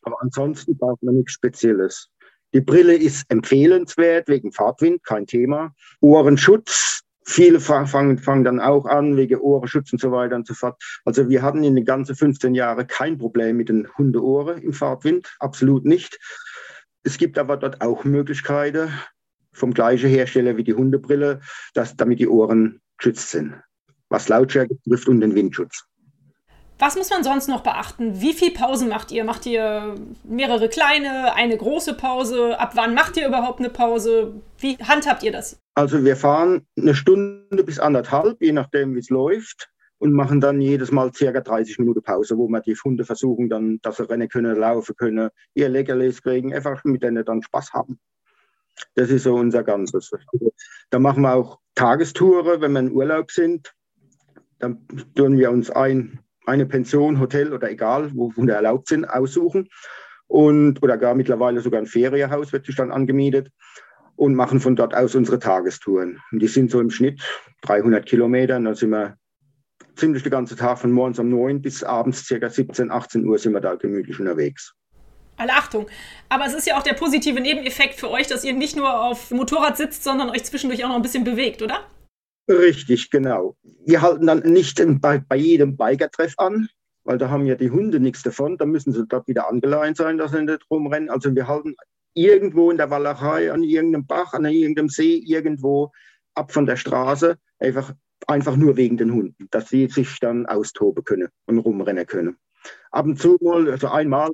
Aber 0.02 0.16
ansonsten 0.20 0.76
braucht 0.76 1.02
man 1.02 1.16
nichts 1.16 1.32
Spezielles. 1.32 2.08
Die 2.54 2.60
Brille 2.60 2.94
ist 2.94 3.24
empfehlenswert 3.28 4.28
wegen 4.28 4.52
Fahrtwind, 4.52 5.02
kein 5.04 5.26
Thema. 5.26 5.74
Ohrenschutz, 6.00 7.02
viele 7.24 7.60
fangen, 7.60 8.18
fangen 8.18 8.44
dann 8.44 8.60
auch 8.60 8.86
an 8.86 9.16
wegen 9.16 9.40
Ohrenschutz 9.40 9.92
und 9.92 10.00
so 10.00 10.12
weiter 10.12 10.36
und 10.36 10.46
so 10.46 10.54
fort. 10.54 10.82
Also 11.04 11.28
wir 11.28 11.42
hatten 11.42 11.64
in 11.64 11.74
den 11.74 11.84
ganzen 11.84 12.16
15 12.16 12.54
Jahren 12.54 12.86
kein 12.86 13.18
Problem 13.18 13.56
mit 13.56 13.68
den 13.68 13.88
Hundeohren 13.96 14.58
im 14.62 14.72
Fahrtwind, 14.72 15.34
absolut 15.38 15.84
nicht. 15.84 16.18
Es 17.04 17.18
gibt 17.18 17.38
aber 17.38 17.56
dort 17.56 17.80
auch 17.80 18.04
Möglichkeiten 18.04 18.90
vom 19.52 19.74
gleichen 19.74 20.08
Hersteller 20.08 20.56
wie 20.56 20.64
die 20.64 20.74
Hundebrille, 20.74 21.40
dass 21.74 21.96
damit 21.96 22.18
die 22.20 22.28
Ohren 22.28 22.80
geschützt 22.96 23.30
sind, 23.30 23.54
was 24.08 24.28
Lautstärke 24.28 24.74
betrifft 24.74 25.08
und 25.08 25.20
den 25.20 25.34
Windschutz. 25.34 25.84
Was 26.82 26.96
muss 26.96 27.10
man 27.10 27.22
sonst 27.22 27.46
noch 27.46 27.60
beachten? 27.60 28.20
Wie 28.20 28.32
viel 28.32 28.50
Pausen 28.50 28.88
macht 28.88 29.12
ihr? 29.12 29.22
Macht 29.22 29.46
ihr 29.46 29.94
mehrere 30.24 30.68
kleine, 30.68 31.32
eine 31.32 31.56
große 31.56 31.94
Pause? 31.94 32.58
Ab 32.58 32.72
wann 32.74 32.92
macht 32.92 33.16
ihr 33.16 33.28
überhaupt 33.28 33.60
eine 33.60 33.70
Pause? 33.70 34.32
Wie 34.58 34.76
handhabt 34.78 35.22
ihr 35.22 35.30
das? 35.30 35.60
Also 35.76 36.04
wir 36.04 36.16
fahren 36.16 36.66
eine 36.76 36.96
Stunde 36.96 37.62
bis 37.62 37.78
anderthalb, 37.78 38.42
je 38.42 38.50
nachdem 38.50 38.96
wie 38.96 38.98
es 38.98 39.10
läuft, 39.10 39.70
und 39.98 40.12
machen 40.12 40.40
dann 40.40 40.60
jedes 40.60 40.90
Mal 40.90 41.14
circa 41.14 41.40
30 41.40 41.78
Minuten 41.78 42.02
Pause, 42.02 42.36
wo 42.36 42.48
wir 42.48 42.60
die 42.60 42.74
Hunde 42.74 43.04
versuchen 43.04 43.48
dann, 43.48 43.78
dass 43.82 43.98
sie 43.98 44.10
rennen 44.10 44.28
können, 44.28 44.56
laufen 44.56 44.96
können, 44.96 45.30
ihr 45.54 45.68
Leckerlis 45.68 46.20
kriegen, 46.20 46.52
einfach 46.52 46.82
mit 46.82 47.04
denen 47.04 47.24
dann 47.24 47.42
Spaß 47.42 47.74
haben. 47.74 48.00
Das 48.96 49.08
ist 49.08 49.22
so 49.22 49.36
unser 49.36 49.62
Ganzes. 49.62 50.10
Da 50.90 50.98
machen 50.98 51.22
wir 51.22 51.32
auch 51.32 51.60
Tagestouren, 51.76 52.60
wenn 52.60 52.72
wir 52.72 52.80
in 52.80 52.90
Urlaub 52.90 53.30
sind. 53.30 53.72
Dann 54.58 54.84
tun 55.14 55.38
wir 55.38 55.52
uns 55.52 55.70
ein, 55.70 56.18
eine 56.46 56.66
Pension, 56.66 57.20
Hotel 57.20 57.52
oder 57.52 57.70
egal, 57.70 58.10
wo 58.14 58.34
Hunde 58.34 58.52
erlaubt 58.52 58.88
sind, 58.88 59.04
aussuchen. 59.04 59.68
Und, 60.26 60.82
oder 60.82 60.96
gar 60.96 61.14
mittlerweile 61.14 61.60
sogar 61.60 61.80
ein 61.80 61.86
Ferienhaus 61.86 62.52
wird 62.52 62.66
sich 62.66 62.76
dann 62.76 62.90
angemietet 62.90 63.50
und 64.16 64.34
machen 64.34 64.60
von 64.60 64.76
dort 64.76 64.94
aus 64.94 65.14
unsere 65.14 65.38
Tagestouren. 65.38 66.20
Und 66.30 66.40
die 66.40 66.48
sind 66.48 66.70
so 66.70 66.80
im 66.80 66.90
Schnitt 66.90 67.22
300 67.62 68.06
Kilometer. 68.06 68.56
Und 68.56 68.64
dann 68.64 68.74
sind 68.74 68.90
wir 68.90 69.16
ziemlich 69.96 70.22
den 70.22 70.30
ganzen 70.30 70.56
Tag 70.56 70.78
von 70.78 70.90
morgens 70.90 71.18
um 71.18 71.28
9 71.28 71.60
bis 71.60 71.84
abends 71.84 72.26
ca. 72.28 72.48
17, 72.48 72.90
18 72.90 73.26
Uhr 73.26 73.38
sind 73.38 73.52
wir 73.52 73.60
da 73.60 73.74
gemütlich 73.74 74.18
unterwegs. 74.18 74.74
Alle 75.36 75.52
Achtung. 75.52 75.86
Aber 76.28 76.46
es 76.46 76.54
ist 76.54 76.66
ja 76.66 76.78
auch 76.78 76.82
der 76.82 76.94
positive 76.94 77.40
Nebeneffekt 77.40 77.98
für 77.98 78.10
euch, 78.10 78.26
dass 78.26 78.44
ihr 78.44 78.52
nicht 78.52 78.76
nur 78.76 79.02
auf 79.02 79.28
dem 79.28 79.38
Motorrad 79.38 79.76
sitzt, 79.76 80.04
sondern 80.04 80.30
euch 80.30 80.44
zwischendurch 80.44 80.84
auch 80.84 80.88
noch 80.88 80.96
ein 80.96 81.02
bisschen 81.02 81.24
bewegt, 81.24 81.62
oder? 81.62 81.80
Richtig, 82.58 83.10
genau. 83.10 83.56
Wir 83.86 84.02
halten 84.02 84.26
dann 84.26 84.40
nicht 84.40 84.82
bei, 85.00 85.18
bei 85.18 85.36
jedem 85.36 85.76
Biker-Treff 85.76 86.34
an, 86.36 86.68
weil 87.04 87.18
da 87.18 87.30
haben 87.30 87.46
ja 87.46 87.54
die 87.54 87.70
Hunde 87.70 87.98
nichts 87.98 88.22
davon. 88.22 88.58
Da 88.58 88.66
müssen 88.66 88.92
sie 88.92 89.06
dort 89.06 89.26
wieder 89.26 89.48
angeleint 89.48 89.96
sein, 89.96 90.18
dass 90.18 90.32
sie 90.32 90.42
nicht 90.42 90.70
rumrennen. 90.70 91.10
Also 91.10 91.34
wir 91.34 91.48
halten 91.48 91.74
irgendwo 92.14 92.70
in 92.70 92.76
der 92.76 92.90
Walachei, 92.90 93.50
an 93.50 93.62
irgendeinem 93.62 94.06
Bach, 94.06 94.34
an 94.34 94.44
irgendeinem 94.44 94.88
See, 94.88 95.16
irgendwo 95.16 95.92
ab 96.34 96.52
von 96.52 96.66
der 96.66 96.76
Straße, 96.76 97.38
einfach, 97.58 97.94
einfach 98.26 98.56
nur 98.56 98.76
wegen 98.76 98.96
den 98.96 99.12
Hunden, 99.12 99.48
dass 99.50 99.68
sie 99.68 99.88
sich 99.88 100.18
dann 100.20 100.46
austoben 100.46 101.04
können 101.04 101.28
und 101.46 101.58
rumrennen 101.58 102.06
können. 102.06 102.36
Ab 102.90 103.06
und 103.06 103.18
zu 103.18 103.38
mal, 103.40 103.70
also 103.70 103.88
einmal 103.88 104.30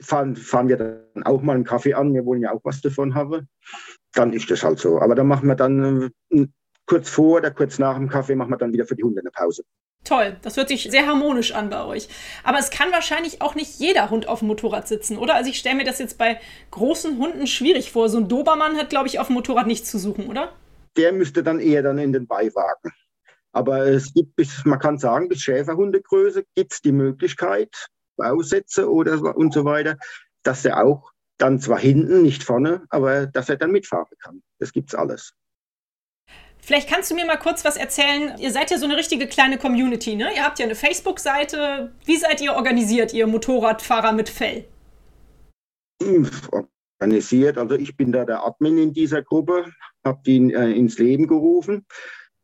fahren, 0.00 0.36
fahren 0.36 0.68
wir 0.68 0.76
dann 0.76 1.22
auch 1.24 1.42
mal 1.42 1.54
einen 1.54 1.64
Kaffee 1.64 1.94
an, 1.94 2.14
wir 2.14 2.24
wollen 2.24 2.42
ja 2.42 2.52
auch 2.52 2.60
was 2.64 2.80
davon 2.80 3.14
haben. 3.14 3.48
Dann 4.12 4.32
ist 4.32 4.50
das 4.50 4.62
halt 4.62 4.78
so. 4.78 5.00
Aber 5.00 5.14
dann 5.14 5.26
machen 5.26 5.48
wir 5.48 5.56
dann 5.56 6.10
äh, 6.30 6.46
kurz 6.86 7.08
vor 7.08 7.38
oder 7.38 7.50
kurz 7.50 7.78
nach 7.78 7.96
dem 7.96 8.08
Kaffee 8.08 8.34
machen 8.34 8.50
wir 8.50 8.56
dann 8.56 8.72
wieder 8.72 8.86
für 8.86 8.96
die 8.96 9.02
Hunde 9.02 9.20
eine 9.20 9.30
Pause. 9.30 9.64
Toll, 10.04 10.36
das 10.42 10.58
hört 10.58 10.68
sich 10.68 10.82
sehr 10.90 11.06
harmonisch 11.06 11.52
an 11.52 11.70
bei 11.70 11.82
euch. 11.84 12.08
Aber 12.42 12.58
es 12.58 12.70
kann 12.70 12.92
wahrscheinlich 12.92 13.40
auch 13.40 13.54
nicht 13.54 13.78
jeder 13.78 14.10
Hund 14.10 14.28
auf 14.28 14.40
dem 14.40 14.48
Motorrad 14.48 14.86
sitzen, 14.86 15.16
oder? 15.16 15.34
Also 15.34 15.48
ich 15.48 15.58
stelle 15.58 15.76
mir 15.76 15.84
das 15.84 15.98
jetzt 15.98 16.18
bei 16.18 16.38
großen 16.72 17.18
Hunden 17.18 17.46
schwierig 17.46 17.90
vor. 17.90 18.10
So 18.10 18.18
ein 18.18 18.28
Dobermann 18.28 18.76
hat, 18.76 18.90
glaube 18.90 19.08
ich, 19.08 19.18
auf 19.18 19.28
dem 19.28 19.34
Motorrad 19.34 19.66
nichts 19.66 19.90
zu 19.90 19.98
suchen, 19.98 20.28
oder? 20.28 20.52
Der 20.98 21.12
müsste 21.12 21.42
dann 21.42 21.58
eher 21.58 21.82
dann 21.82 21.98
in 21.98 22.12
den 22.12 22.26
Beiwagen. 22.26 22.92
Aber 23.52 23.86
es 23.86 24.12
gibt 24.12 24.36
bis, 24.36 24.64
man 24.66 24.78
kann 24.78 24.98
sagen, 24.98 25.28
bis 25.28 25.40
Schäferhundegröße 25.40 26.44
gibt 26.54 26.74
es 26.74 26.82
die 26.82 26.92
Möglichkeit, 26.92 27.86
Bausätze 28.16 28.90
oder 28.90 29.36
und 29.36 29.54
so 29.54 29.64
weiter, 29.64 29.96
dass 30.42 30.64
er 30.64 30.84
auch 30.84 31.12
dann 31.38 31.60
zwar 31.60 31.78
hinten, 31.78 32.22
nicht 32.22 32.42
vorne, 32.42 32.82
aber 32.90 33.26
dass 33.26 33.48
er 33.48 33.56
dann 33.56 33.70
mitfahren 33.70 34.16
kann. 34.22 34.42
Das 34.58 34.72
gibt's 34.72 34.94
alles. 34.94 35.32
Vielleicht 36.64 36.88
kannst 36.88 37.10
du 37.10 37.14
mir 37.14 37.26
mal 37.26 37.36
kurz 37.36 37.62
was 37.64 37.76
erzählen. 37.76 38.38
Ihr 38.38 38.50
seid 38.50 38.70
ja 38.70 38.78
so 38.78 38.86
eine 38.86 38.96
richtige 38.96 39.26
kleine 39.26 39.58
Community, 39.58 40.16
ne? 40.16 40.30
Ihr 40.34 40.44
habt 40.44 40.58
ja 40.58 40.64
eine 40.64 40.74
Facebook-Seite. 40.74 41.92
Wie 42.06 42.16
seid 42.16 42.40
ihr 42.40 42.54
organisiert, 42.54 43.12
ihr 43.12 43.26
Motorradfahrer 43.26 44.12
mit 44.12 44.30
Fell? 44.30 44.64
Organisiert, 46.98 47.58
also 47.58 47.74
ich 47.74 47.94
bin 47.96 48.12
da 48.12 48.24
der 48.24 48.46
Admin 48.46 48.78
in 48.78 48.92
dieser 48.94 49.22
Gruppe, 49.22 49.66
habe 50.04 50.20
die 50.24 50.54
äh, 50.54 50.72
ins 50.72 50.98
Leben 50.98 51.26
gerufen. 51.26 51.84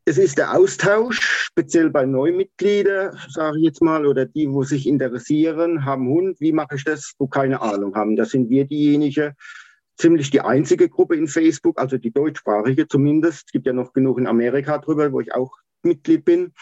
Es 0.04 0.18
ist 0.18 0.36
der 0.36 0.54
Austausch, 0.54 1.20
speziell 1.20 1.88
bei 1.88 2.04
Neumitgliedern, 2.04 3.18
sage 3.30 3.58
ich 3.58 3.64
jetzt 3.64 3.80
mal, 3.80 4.04
oder 4.06 4.26
die, 4.26 4.50
wo 4.50 4.64
sich 4.64 4.86
interessieren, 4.86 5.86
haben 5.86 6.08
Hund. 6.08 6.40
Wie 6.40 6.52
mache 6.52 6.76
ich 6.76 6.84
das, 6.84 7.14
wo 7.18 7.26
keine 7.26 7.62
Ahnung 7.62 7.94
haben? 7.94 8.16
Da 8.16 8.26
sind 8.26 8.50
wir 8.50 8.66
diejenigen, 8.66 9.32
ziemlich 10.00 10.30
die 10.30 10.40
einzige 10.40 10.88
Gruppe 10.88 11.16
in 11.16 11.28
Facebook, 11.28 11.78
also 11.78 11.98
die 11.98 12.10
deutschsprachige 12.10 12.88
zumindest. 12.88 13.46
Es 13.46 13.52
gibt 13.52 13.66
ja 13.66 13.72
noch 13.72 13.92
genug 13.92 14.18
in 14.18 14.26
Amerika 14.26 14.78
drüber, 14.78 15.12
wo 15.12 15.20
ich 15.20 15.34
auch 15.34 15.58
Mitglied 15.82 16.24
bin, 16.24 16.52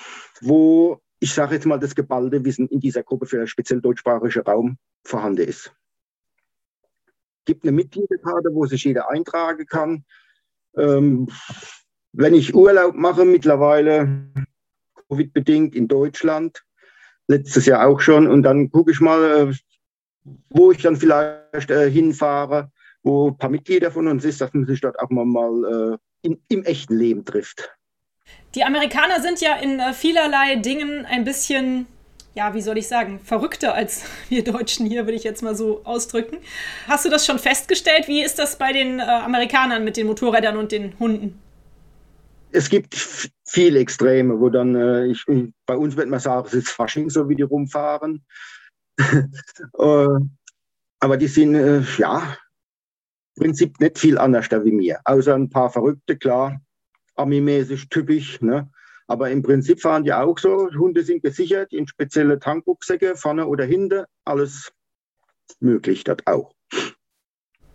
wo 0.41 1.01
ich 1.21 1.33
sage 1.33 1.55
jetzt 1.55 1.67
mal 1.67 1.79
das 1.79 1.95
geballte 1.95 2.45
Wissen 2.45 2.69
in 2.69 2.81
dieser 2.81 3.03
Gruppe 3.03 3.27
für 3.27 3.47
speziell 3.47 3.81
deutschsprachige 3.81 4.45
Raum 4.45 4.79
vorhanden 5.05 5.49
ist. 5.49 5.73
Es 7.07 7.45
gibt 7.45 7.65
eine 7.65 7.73
Mitgliederkarte, 7.73 8.51
wo 8.53 8.67
sich 8.67 8.85
jeder 8.85 9.11
eintragen 9.11 9.67
kann. 9.67 10.05
Ähm, 10.77 11.29
wenn 12.13 12.35
ich 12.35 12.55
Urlaub 12.55 12.95
mache, 12.95 13.25
mittlerweile 13.25 14.31
Covid-bedingt 15.09 15.75
in 15.75 15.89
Deutschland, 15.89 16.65
letztes 17.27 17.67
Jahr 17.67 17.87
auch 17.87 18.01
schon, 18.01 18.27
und 18.27 18.43
dann 18.43 18.71
gucke 18.71 18.93
ich 18.93 19.01
mal, 19.01 19.49
äh, 19.51 19.55
wo 20.51 20.71
ich 20.71 20.83
dann 20.83 20.97
vielleicht 20.97 21.71
äh, 21.71 21.91
hinfahre 21.91 22.71
wo 23.09 23.31
ein 23.31 23.39
paar 23.39 23.51
Mitglieder 23.51 23.91
von 23.91 24.07
uns 24.07 24.25
ist, 24.25 24.41
dass 24.41 24.53
man 24.53 24.67
sich 24.67 24.81
dort 24.81 24.99
auch 25.01 25.09
mal, 25.09 25.25
mal 25.25 25.95
äh, 25.95 26.27
in, 26.27 26.41
im 26.49 26.65
echten 26.65 26.97
Leben 26.97 27.25
trifft. 27.25 27.71
Die 28.55 28.65
Amerikaner 28.65 29.21
sind 29.21 29.41
ja 29.41 29.57
in 29.57 29.81
äh, 29.81 29.95
vielerlei 29.95 30.57
Dingen 30.57 31.07
ein 31.07 31.25
bisschen, 31.25 31.87
ja, 32.35 32.55
wie 32.55 32.61
soll 32.61 32.77
ich 32.77 32.87
sagen, 32.87 33.19
verrückter 33.25 33.75
als 33.75 34.05
wir 34.29 34.45
Deutschen 34.45 34.87
hier, 34.87 35.07
würde 35.07 35.15
ich 35.15 35.25
jetzt 35.25 35.43
mal 35.43 35.57
so 35.57 35.85
ausdrücken. 35.85 36.39
Hast 36.87 37.07
du 37.07 37.09
das 37.09 37.25
schon 37.25 37.39
festgestellt? 37.39 38.09
Wie 38.09 38.23
ist 38.23 38.39
das 38.39 38.59
bei 38.59 38.73
den 38.73 38.99
äh, 38.99 39.03
Amerikanern 39.03 39.85
mit 39.85 39.97
den 39.97 40.07
Motorrädern 40.07 40.57
und 40.59 40.71
den 40.71 40.99
Hunden? 40.99 41.41
Es 42.51 42.69
gibt 42.69 42.95
viele 43.47 43.79
Extreme, 43.79 44.39
wo 44.39 44.51
dann, 44.51 44.75
äh, 44.75 45.07
ich, 45.07 45.25
bei 45.67 45.77
uns 45.77 45.97
wird 45.97 46.09
man 46.09 46.21
sagen, 46.21 46.47
es 46.47 46.55
ist 46.55 46.69
Fasching, 46.71 47.09
so 47.09 47.29
wie 47.29 47.37
die 47.37 47.43
rumfahren. 47.43 48.25
äh, 48.99 50.09
aber 51.01 51.17
die 51.17 51.29
sind, 51.29 51.55
äh, 51.55 51.83
ja, 51.99 52.37
Prinzip 53.39 53.81
nicht 53.81 53.99
viel 53.99 54.19
anders 54.19 54.51
wie 54.51 54.73
mir. 54.73 55.01
Außer 55.05 55.35
ein 55.35 55.51
paar 55.51 55.71
Verrückte, 55.71 56.17
klar, 56.17 56.61
armeemäßig 57.17 57.89
typisch. 57.89 58.41
Ne? 58.41 58.71
Aber 59.07 59.31
im 59.31 59.43
Prinzip 59.43 59.81
fahren 59.81 60.05
die 60.05 60.13
auch 60.13 60.39
so. 60.39 60.71
Hunde 60.79 61.03
sind 61.03 61.23
gesichert 61.23 61.73
in 61.73 61.87
spezielle 61.87 62.39
Tankrucksäcke, 62.39 63.17
vorne 63.17 63.47
oder 63.47 63.65
hinten. 63.65 64.05
Alles 64.25 64.73
möglich 65.61 66.05
dort 66.05 66.27
auch. 66.27 66.53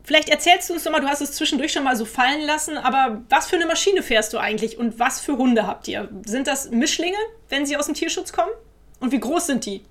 Vielleicht 0.05 0.29
erzählst 0.29 0.70
du 0.70 0.74
uns 0.74 0.84
doch 0.84 0.91
mal, 0.91 1.00
du 1.00 1.08
hast 1.08 1.22
es 1.22 1.32
zwischendurch 1.32 1.72
schon 1.72 1.86
mal 1.86 1.96
so 1.96 2.03
fallen 2.03 2.46
lassen, 2.46 2.77
aber 2.77 3.24
was 3.29 3.48
für 3.48 3.55
eine 3.55 3.65
Maschine 3.65 4.03
fährst 4.03 4.34
du 4.34 4.38
eigentlich 4.38 4.77
und 4.77 5.00
was 5.00 5.22
für 5.22 5.38
Hunde 5.38 5.65
habt 5.65 5.88
ihr? 5.88 6.10
Sind 6.25 6.48
das 6.48 6.72
Mischlinge, 6.72 7.17
wenn 7.48 7.65
sie 7.65 7.77
aus 7.77 7.86
dem 7.86 7.96
Tierschutz 7.96 8.34
kommen? 8.34 8.51
Und 9.00 9.13
wie 9.13 9.20
groß 9.20 9.48
sind 9.48 9.65
die? 9.65 9.82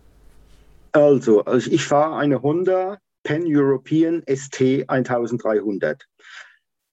Also, 0.93 1.45
also 1.45 1.71
ich 1.71 1.85
fahre 1.85 2.17
eine 2.17 2.43
Honda 2.43 2.99
Pan-European 3.25 4.23
ST 4.27 4.89
1300. 4.89 6.07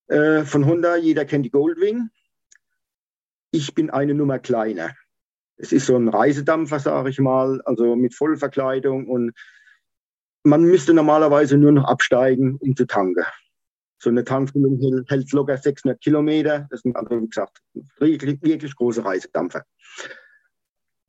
Äh, 0.07 0.43
von 0.43 0.65
Honda, 0.65 0.95
jeder 0.95 1.25
kennt 1.25 1.45
die 1.45 1.51
Goldwing. 1.51 2.09
Ich 3.51 3.73
bin 3.73 3.89
eine 3.89 4.13
Nummer 4.13 4.39
kleiner. 4.39 4.95
Es 5.57 5.71
ist 5.71 5.87
so 5.87 5.95
ein 5.95 6.07
Reisedampfer, 6.07 6.79
sage 6.79 7.09
ich 7.09 7.19
mal, 7.19 7.61
also 7.65 7.95
mit 7.95 8.15
Vollverkleidung 8.15 9.07
und 9.07 9.33
man 10.43 10.63
müsste 10.63 10.93
normalerweise 10.93 11.57
nur 11.57 11.71
noch 11.71 11.85
absteigen, 11.85 12.55
um 12.59 12.75
zu 12.75 12.85
tanken. 12.85 13.25
So 13.97 14.09
eine 14.09 14.23
Tankfüllung 14.23 15.05
hält 15.07 15.31
locker 15.33 15.57
600 15.57 15.99
Kilometer. 15.99 16.67
Das 16.69 16.81
sind 16.81 16.95
also, 16.95 17.21
wie 17.21 17.27
gesagt, 17.27 17.59
wirklich, 17.97 18.41
wirklich 18.41 18.73
große 18.73 19.03
Reisedampfer. 19.03 19.65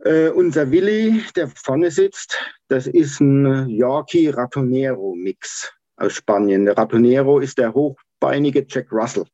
Äh, 0.05 0.31
unser 0.31 0.71
Willi, 0.71 1.23
der 1.37 1.49
vorne 1.49 1.91
sitzt, 1.91 2.39
das 2.69 2.87
ist 2.87 3.21
ein 3.21 3.69
Yorkie 3.69 4.29
Ratonero 4.29 5.15
Mix 5.15 5.71
aus 5.97 6.15
Spanien. 6.15 6.65
Der 6.65 6.77
Ratonero 6.77 7.39
ist 7.39 7.59
der 7.59 7.75
hochbeinige 7.75 8.65
Jack 8.67 8.91
Russell. 8.91 9.25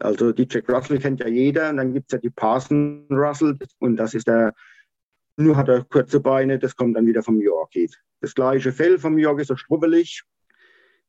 Also 0.00 0.32
die 0.32 0.46
Jack 0.48 0.68
Russell 0.68 0.98
kennt 0.98 1.20
ja 1.20 1.28
jeder. 1.28 1.70
Und 1.70 1.78
dann 1.78 1.94
gibt 1.94 2.06
es 2.08 2.12
ja 2.12 2.18
die 2.18 2.30
Parson 2.30 3.06
Russell. 3.10 3.56
Und 3.78 3.96
das 3.96 4.12
ist 4.12 4.26
der, 4.26 4.52
nur 5.36 5.56
hat 5.56 5.68
er 5.68 5.84
kurze 5.84 6.20
Beine, 6.20 6.58
das 6.58 6.76
kommt 6.76 6.96
dann 6.96 7.06
wieder 7.06 7.22
vom 7.22 7.40
Yorkie. 7.40 7.90
Das 8.20 8.34
gleiche 8.34 8.72
Fell 8.72 8.98
vom 8.98 9.16
Yorkie, 9.18 9.44
so 9.44 9.56
strubbelig. 9.56 10.22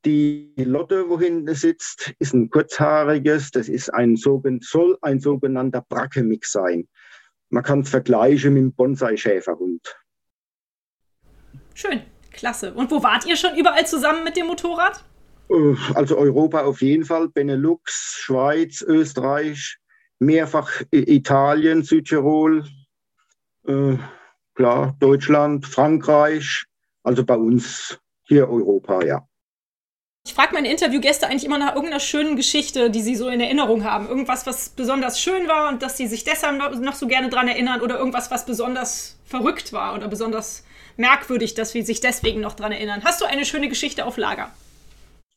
Die 0.06 0.52
Lotte, 0.56 1.08
wo 1.08 1.18
hinten 1.18 1.54
sitzt, 1.54 2.14
ist 2.18 2.34
ein 2.34 2.48
kurzhaariges. 2.48 3.50
Das 3.50 3.68
ist 3.68 3.92
ein, 3.92 4.16
soll 4.16 4.98
ein 5.02 5.20
sogenannter 5.20 5.84
Bracke-Mix 5.88 6.52
sein. 6.52 6.88
Man 7.54 7.62
kann 7.62 7.82
es 7.82 7.90
vergleichen 7.90 8.54
mit 8.54 8.62
dem 8.64 8.72
Bonsai-Schäferhund. 8.72 9.96
Schön, 11.72 12.02
klasse. 12.32 12.74
Und 12.74 12.90
wo 12.90 13.00
wart 13.00 13.26
ihr 13.26 13.36
schon 13.36 13.56
überall 13.56 13.86
zusammen 13.86 14.24
mit 14.24 14.36
dem 14.36 14.48
Motorrad? 14.48 15.04
Also 15.94 16.18
Europa 16.18 16.64
auf 16.64 16.82
jeden 16.82 17.04
Fall, 17.04 17.28
Benelux, 17.28 18.18
Schweiz, 18.18 18.82
Österreich, 18.82 19.78
mehrfach 20.18 20.82
Italien, 20.90 21.84
Südtirol, 21.84 22.64
äh, 23.68 23.98
klar, 24.56 24.96
Deutschland, 24.98 25.64
Frankreich, 25.64 26.64
also 27.04 27.24
bei 27.24 27.36
uns 27.36 28.00
hier 28.24 28.48
Europa, 28.48 29.04
ja. 29.04 29.28
Ich 30.26 30.32
frage 30.32 30.54
meine 30.54 30.70
Interviewgäste 30.70 31.26
eigentlich 31.26 31.44
immer 31.44 31.58
nach 31.58 31.74
irgendeiner 31.74 32.00
schönen 32.00 32.34
Geschichte, 32.34 32.90
die 32.90 33.02
sie 33.02 33.14
so 33.14 33.28
in 33.28 33.40
Erinnerung 33.40 33.84
haben. 33.84 34.08
Irgendwas, 34.08 34.46
was 34.46 34.70
besonders 34.70 35.20
schön 35.20 35.48
war 35.48 35.68
und 35.68 35.82
dass 35.82 35.98
sie 35.98 36.06
sich 36.06 36.24
deshalb 36.24 36.80
noch 36.80 36.94
so 36.94 37.06
gerne 37.06 37.28
daran 37.28 37.46
erinnern 37.46 37.82
oder 37.82 37.98
irgendwas, 37.98 38.30
was 38.30 38.46
besonders 38.46 39.18
verrückt 39.26 39.74
war 39.74 39.94
oder 39.94 40.08
besonders 40.08 40.64
merkwürdig, 40.96 41.52
dass 41.52 41.72
sie 41.72 41.82
sich 41.82 42.00
deswegen 42.00 42.40
noch 42.40 42.54
daran 42.54 42.72
erinnern. 42.72 43.02
Hast 43.04 43.20
du 43.20 43.26
eine 43.26 43.44
schöne 43.44 43.68
Geschichte 43.68 44.06
auf 44.06 44.16
Lager? 44.16 44.50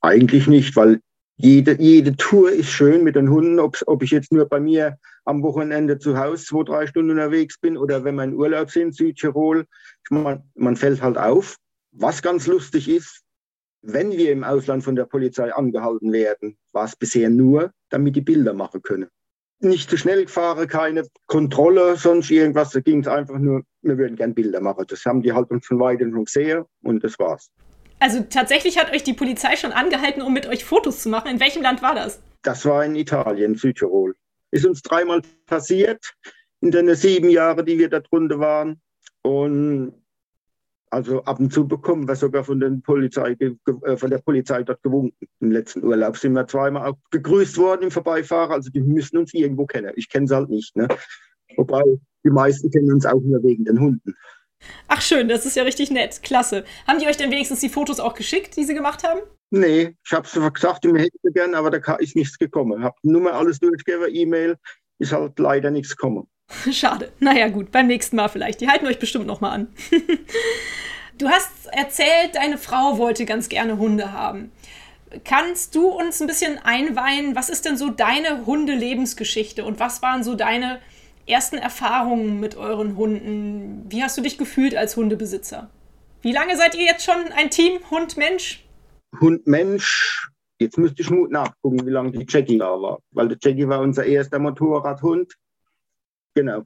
Eigentlich 0.01 0.47
nicht, 0.47 0.73
weil 0.77 1.01
jede, 1.35 1.75
jede 1.81 2.15
Tour 2.15 2.49
ist 2.51 2.69
schön 2.69 3.03
mit 3.03 3.17
den 3.17 3.29
Hunden, 3.29 3.59
ob, 3.59 3.77
ob 3.87 4.01
ich 4.03 4.11
jetzt 4.11 4.31
nur 4.31 4.47
bei 4.47 4.61
mir 4.61 4.97
am 5.25 5.43
Wochenende 5.43 5.99
zu 5.99 6.17
Hause 6.17 6.45
zwei, 6.45 6.63
drei 6.63 6.87
Stunden 6.87 7.11
unterwegs 7.11 7.59
bin 7.59 7.77
oder 7.77 8.05
wenn 8.05 8.15
wir 8.15 8.23
in 8.23 8.35
Urlaub 8.35 8.71
sind, 8.71 8.95
Südtirol. 8.95 9.65
Man, 10.09 10.43
man 10.55 10.77
fällt 10.77 11.01
halt 11.01 11.17
auf. 11.17 11.57
Was 11.91 12.21
ganz 12.21 12.47
lustig 12.47 12.87
ist, 12.87 13.23
wenn 13.81 14.11
wir 14.11 14.31
im 14.31 14.43
Ausland 14.43 14.83
von 14.83 14.95
der 14.95 15.05
Polizei 15.05 15.53
angehalten 15.53 16.11
werden, 16.11 16.57
war 16.73 16.85
es 16.85 16.95
bisher 16.95 17.29
nur, 17.29 17.71
damit 17.89 18.15
die 18.15 18.21
Bilder 18.21 18.53
machen 18.53 18.81
können. 18.81 19.09
Nicht 19.59 19.89
zu 19.89 19.97
schnell 19.97 20.25
gefahren, 20.25 20.67
keine 20.67 21.07
Kontrolle, 21.25 21.95
sonst 21.95 22.29
irgendwas. 22.29 22.71
Da 22.71 22.79
ging 22.79 23.01
es 23.01 23.07
einfach 23.07 23.39
nur, 23.39 23.63
wir 23.81 23.97
würden 23.97 24.15
gern 24.15 24.35
Bilder 24.35 24.61
machen. 24.61 24.85
Das 24.87 25.03
haben 25.05 25.23
die 25.23 25.33
halt 25.33 25.49
uns 25.49 25.65
von 25.65 25.79
weitem 25.79 26.11
schon 26.11 26.25
gesehen 26.25 26.65
und 26.83 27.03
das 27.03 27.17
war's. 27.17 27.49
Also 27.99 28.21
tatsächlich 28.29 28.77
hat 28.77 28.93
euch 28.93 29.03
die 29.03 29.13
Polizei 29.13 29.55
schon 29.55 29.71
angehalten, 29.71 30.21
um 30.21 30.33
mit 30.33 30.47
euch 30.47 30.63
Fotos 30.63 31.01
zu 31.01 31.09
machen. 31.09 31.31
In 31.31 31.39
welchem 31.39 31.63
Land 31.63 31.81
war 31.81 31.95
das? 31.95 32.21
Das 32.43 32.65
war 32.65 32.85
in 32.85 32.95
Italien, 32.95 33.55
Südtirol. 33.55 34.15
Ist 34.51 34.65
uns 34.65 34.81
dreimal 34.83 35.21
passiert 35.47 36.13
in 36.61 36.71
den 36.71 36.93
sieben 36.95 37.29
Jahren, 37.29 37.65
die 37.65 37.79
wir 37.79 37.89
da 37.89 37.99
drunter 37.99 38.39
waren. 38.39 38.79
Und 39.23 39.93
also 40.89 41.23
ab 41.23 41.39
und 41.39 41.51
zu 41.51 41.67
bekommen 41.67 42.07
wir 42.07 42.15
sogar 42.15 42.43
von, 42.43 42.59
den 42.59 42.81
Polizei, 42.81 43.35
äh, 43.39 43.97
von 43.97 44.09
der 44.09 44.19
Polizei 44.19 44.63
dort 44.63 44.81
gewunken. 44.83 45.27
Im 45.39 45.51
letzten 45.51 45.83
Urlaub 45.83 46.17
sind 46.17 46.33
wir 46.33 46.47
zweimal 46.47 46.89
auch 46.89 46.97
begrüßt 47.11 47.57
worden 47.57 47.83
im 47.83 47.91
Vorbeifahrer. 47.91 48.53
Also 48.53 48.69
die 48.69 48.81
müssen 48.81 49.17
uns 49.17 49.33
irgendwo 49.33 49.65
kennen. 49.65 49.91
Ich 49.95 50.09
kenne 50.09 50.27
sie 50.27 50.35
halt 50.35 50.49
nicht. 50.49 50.75
Ne? 50.75 50.87
Wobei 51.57 51.81
die 52.23 52.29
meisten 52.29 52.69
kennen 52.71 52.91
uns 52.93 53.05
auch 53.05 53.21
nur 53.21 53.43
wegen 53.43 53.65
den 53.65 53.79
Hunden. 53.79 54.15
Ach 54.87 55.01
schön, 55.01 55.27
das 55.27 55.45
ist 55.45 55.55
ja 55.55 55.63
richtig 55.63 55.91
nett. 55.91 56.23
Klasse. 56.23 56.63
Haben 56.87 56.99
die 56.99 57.07
euch 57.07 57.17
denn 57.17 57.31
wenigstens 57.31 57.59
die 57.59 57.69
Fotos 57.69 57.99
auch 57.99 58.15
geschickt, 58.15 58.55
die 58.55 58.63
sie 58.63 58.73
gemacht 58.73 59.03
haben? 59.03 59.19
Nee, 59.51 59.95
ich 60.03 60.11
habe 60.11 60.25
es 60.25 60.53
gesagt, 60.53 60.85
ich 60.85 60.93
hätte 60.93 61.31
gerne, 61.33 61.57
aber 61.57 61.69
da 61.69 61.95
ist 61.95 62.15
nichts 62.15 62.37
gekommen. 62.37 62.79
Ich 62.79 62.83
habe 62.83 62.95
nur 63.03 63.21
mal 63.21 63.33
alles 63.33 63.59
durchgegeben, 63.59 64.13
E-Mail, 64.13 64.57
ist 64.99 65.13
halt 65.13 65.37
leider 65.39 65.71
nichts 65.71 65.95
gekommen. 65.95 66.27
Schade. 66.71 67.11
Naja, 67.19 67.49
gut, 67.49 67.71
beim 67.71 67.87
nächsten 67.87 68.15
Mal 68.15 68.29
vielleicht. 68.29 68.61
Die 68.61 68.67
halten 68.67 68.87
euch 68.87 68.99
bestimmt 68.99 69.27
noch 69.27 69.41
mal 69.41 69.51
an. 69.51 69.67
du 71.17 71.29
hast 71.29 71.67
erzählt, 71.71 72.35
deine 72.35 72.57
Frau 72.57 72.97
wollte 72.97 73.25
ganz 73.25 73.49
gerne 73.49 73.77
Hunde 73.77 74.11
haben. 74.11 74.51
Kannst 75.23 75.75
du 75.75 75.87
uns 75.87 76.19
ein 76.19 76.27
bisschen 76.27 76.57
einweihen, 76.57 77.35
was 77.35 77.49
ist 77.49 77.65
denn 77.65 77.77
so 77.77 77.89
deine 77.89 78.45
Hundelebensgeschichte 78.45 79.63
und 79.63 79.79
was 79.79 80.01
waren 80.01 80.23
so 80.23 80.35
deine 80.35 80.79
ersten 81.25 81.57
Erfahrungen 81.57 82.39
mit 82.39 82.55
euren 82.57 82.97
Hunden? 82.97 83.85
Wie 83.89 84.03
hast 84.03 84.17
du 84.17 84.21
dich 84.21 84.37
gefühlt 84.37 84.75
als 84.75 84.97
Hundebesitzer? 84.97 85.69
Wie 86.21 86.33
lange 86.33 86.57
seid 86.57 86.75
ihr 86.75 86.83
jetzt 86.83 87.05
schon 87.05 87.31
ein 87.35 87.49
Team 87.49 87.79
Hund-Mensch? 87.89 88.65
Hund-Mensch, 89.21 90.29
jetzt 90.59 90.77
müsste 90.77 91.01
ich 91.01 91.09
Mut 91.09 91.31
nachgucken, 91.31 91.85
wie 91.85 91.91
lange 91.91 92.11
die 92.11 92.25
Jackie 92.27 92.57
da 92.57 92.81
war. 92.81 92.99
Weil 93.11 93.29
der 93.29 93.37
Jackie 93.41 93.67
war 93.67 93.79
unser 93.79 94.05
erster 94.05 94.39
Motorradhund. 94.39 95.33
Genau. 96.37 96.63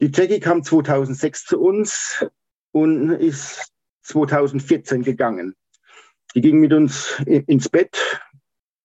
Die 0.00 0.10
Jackie 0.12 0.40
kam 0.40 0.64
2006 0.64 1.44
zu 1.44 1.60
uns 1.60 2.26
und 2.72 3.12
ist 3.12 3.72
2014 4.02 5.04
gegangen. 5.04 5.54
Die 6.34 6.40
ging 6.40 6.58
mit 6.58 6.72
uns 6.72 7.22
ins 7.24 7.68
Bett 7.68 8.20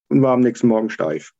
und 0.09 0.21
war 0.21 0.33
am 0.33 0.41
nächsten 0.41 0.67
Morgen 0.67 0.91
steif. 0.91 1.31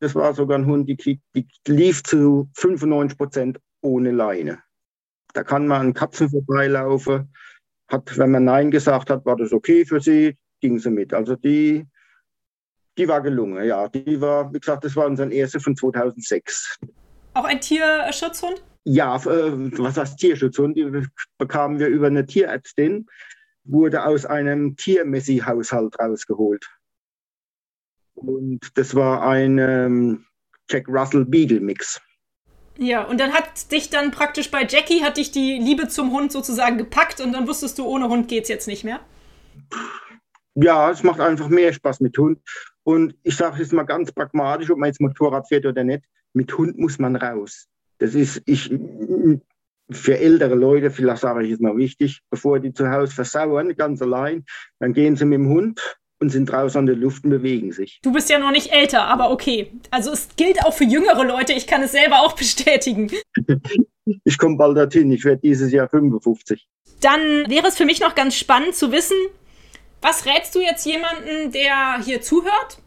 Das 0.00 0.16
war 0.16 0.34
sogar 0.34 0.58
ein 0.58 0.66
Hund, 0.66 0.88
die, 0.88 1.20
die 1.32 1.48
lief 1.68 2.02
zu 2.02 2.50
95 2.56 3.16
Prozent 3.16 3.60
ohne 3.82 4.10
Leine. 4.10 4.58
Da 5.32 5.44
kann 5.44 5.68
man 5.68 5.80
an 5.80 5.94
Katzen 5.94 6.28
vorbeilaufen. 6.28 7.32
Hat, 7.86 8.18
wenn 8.18 8.32
man 8.32 8.42
Nein 8.42 8.72
gesagt 8.72 9.10
hat, 9.10 9.24
war 9.24 9.36
das 9.36 9.52
okay 9.52 9.84
für 9.84 10.00
sie, 10.00 10.36
ging 10.60 10.80
sie 10.80 10.90
mit. 10.90 11.14
Also 11.14 11.36
die, 11.36 11.86
die 12.98 13.06
war 13.06 13.20
gelungen, 13.20 13.64
ja. 13.64 13.86
Die 13.86 14.20
war, 14.20 14.52
wie 14.52 14.58
gesagt, 14.58 14.82
das 14.82 14.96
war 14.96 15.06
unser 15.06 15.30
erster 15.30 15.60
von 15.60 15.76
2006. 15.76 16.80
Auch 17.34 17.44
ein 17.44 17.60
Tierschutzhund? 17.60 18.62
Ja, 18.84 19.16
äh, 19.16 19.78
was 19.78 19.96
heißt 19.96 20.18
Tierschutzhund? 20.18 20.76
Die 20.76 21.06
bekamen 21.38 21.78
wir 21.78 21.88
über 21.88 22.08
eine 22.08 22.26
Tierärztin, 22.26 23.06
wurde 23.64 24.04
aus 24.04 24.26
einem 24.26 24.76
Tiermessi-Haushalt 24.76 25.98
rausgeholt. 25.98 26.68
Und 28.14 28.60
das 28.74 28.94
war 28.94 29.26
ein 29.26 29.58
ähm, 29.58 30.26
Jack 30.68 30.88
Russell 30.88 31.24
Beagle 31.24 31.60
Mix. 31.60 32.00
Ja, 32.78 33.02
und 33.02 33.20
dann 33.20 33.32
hat 33.32 33.70
dich 33.70 33.90
dann 33.90 34.10
praktisch 34.10 34.50
bei 34.50 34.66
Jackie, 34.66 35.02
hat 35.02 35.16
dich 35.16 35.30
die 35.30 35.58
Liebe 35.58 35.88
zum 35.88 36.12
Hund 36.12 36.32
sozusagen 36.32 36.78
gepackt 36.78 37.20
und 37.20 37.32
dann 37.32 37.46
wusstest 37.46 37.78
du, 37.78 37.86
ohne 37.86 38.08
Hund 38.08 38.28
geht's 38.28 38.48
jetzt 38.48 38.66
nicht 38.66 38.82
mehr? 38.82 39.00
Ja, 40.54 40.90
es 40.90 41.02
macht 41.02 41.20
einfach 41.20 41.48
mehr 41.48 41.72
Spaß 41.72 42.00
mit 42.00 42.16
Hund. 42.18 42.40
Und 42.82 43.14
ich 43.22 43.36
sage 43.36 43.58
jetzt 43.60 43.72
mal 43.72 43.84
ganz 43.84 44.12
pragmatisch, 44.12 44.70
ob 44.70 44.78
man 44.78 44.88
jetzt 44.88 45.00
Motorrad 45.00 45.48
fährt 45.48 45.66
oder 45.66 45.84
nicht, 45.84 46.04
mit 46.32 46.56
Hund 46.56 46.78
muss 46.78 46.98
man 46.98 47.16
raus. 47.16 47.66
Das 47.98 48.14
ist, 48.14 48.42
ich, 48.46 48.70
für 49.90 50.18
ältere 50.18 50.54
Leute, 50.54 50.90
vielleicht 50.90 51.22
sage 51.22 51.44
ich 51.44 51.50
jetzt 51.50 51.60
mal 51.60 51.76
wichtig, 51.76 52.20
bevor 52.30 52.60
die 52.60 52.72
zu 52.72 52.90
Hause 52.90 53.14
versauern, 53.14 53.74
ganz 53.76 54.02
allein, 54.02 54.44
dann 54.78 54.92
gehen 54.92 55.16
sie 55.16 55.24
mit 55.24 55.38
dem 55.38 55.48
Hund 55.48 55.80
und 56.20 56.30
sind 56.30 56.46
draußen 56.46 56.78
an 56.78 56.86
der 56.86 56.96
Luft 56.96 57.24
und 57.24 57.30
bewegen 57.30 57.72
sich. 57.72 58.00
Du 58.02 58.12
bist 58.12 58.30
ja 58.30 58.38
noch 58.38 58.52
nicht 58.52 58.72
älter, 58.72 59.04
aber 59.04 59.30
okay. 59.30 59.72
Also 59.90 60.12
es 60.12 60.28
gilt 60.36 60.64
auch 60.64 60.72
für 60.72 60.84
jüngere 60.84 61.24
Leute, 61.24 61.52
ich 61.52 61.66
kann 61.66 61.82
es 61.82 61.92
selber 61.92 62.20
auch 62.20 62.34
bestätigen. 62.34 63.10
ich 64.24 64.38
komme 64.38 64.56
bald 64.56 64.76
dorthin, 64.76 65.10
ich 65.10 65.24
werde 65.24 65.40
dieses 65.42 65.72
Jahr 65.72 65.88
55. 65.88 66.66
Dann 67.00 67.20
wäre 67.48 67.66
es 67.66 67.76
für 67.76 67.84
mich 67.84 68.00
noch 68.00 68.14
ganz 68.14 68.36
spannend 68.36 68.74
zu 68.76 68.92
wissen, 68.92 69.16
was 70.00 70.26
rätst 70.26 70.54
du 70.54 70.60
jetzt 70.60 70.86
jemanden, 70.86 71.52
der 71.52 72.00
hier 72.04 72.20
zuhört 72.20 72.78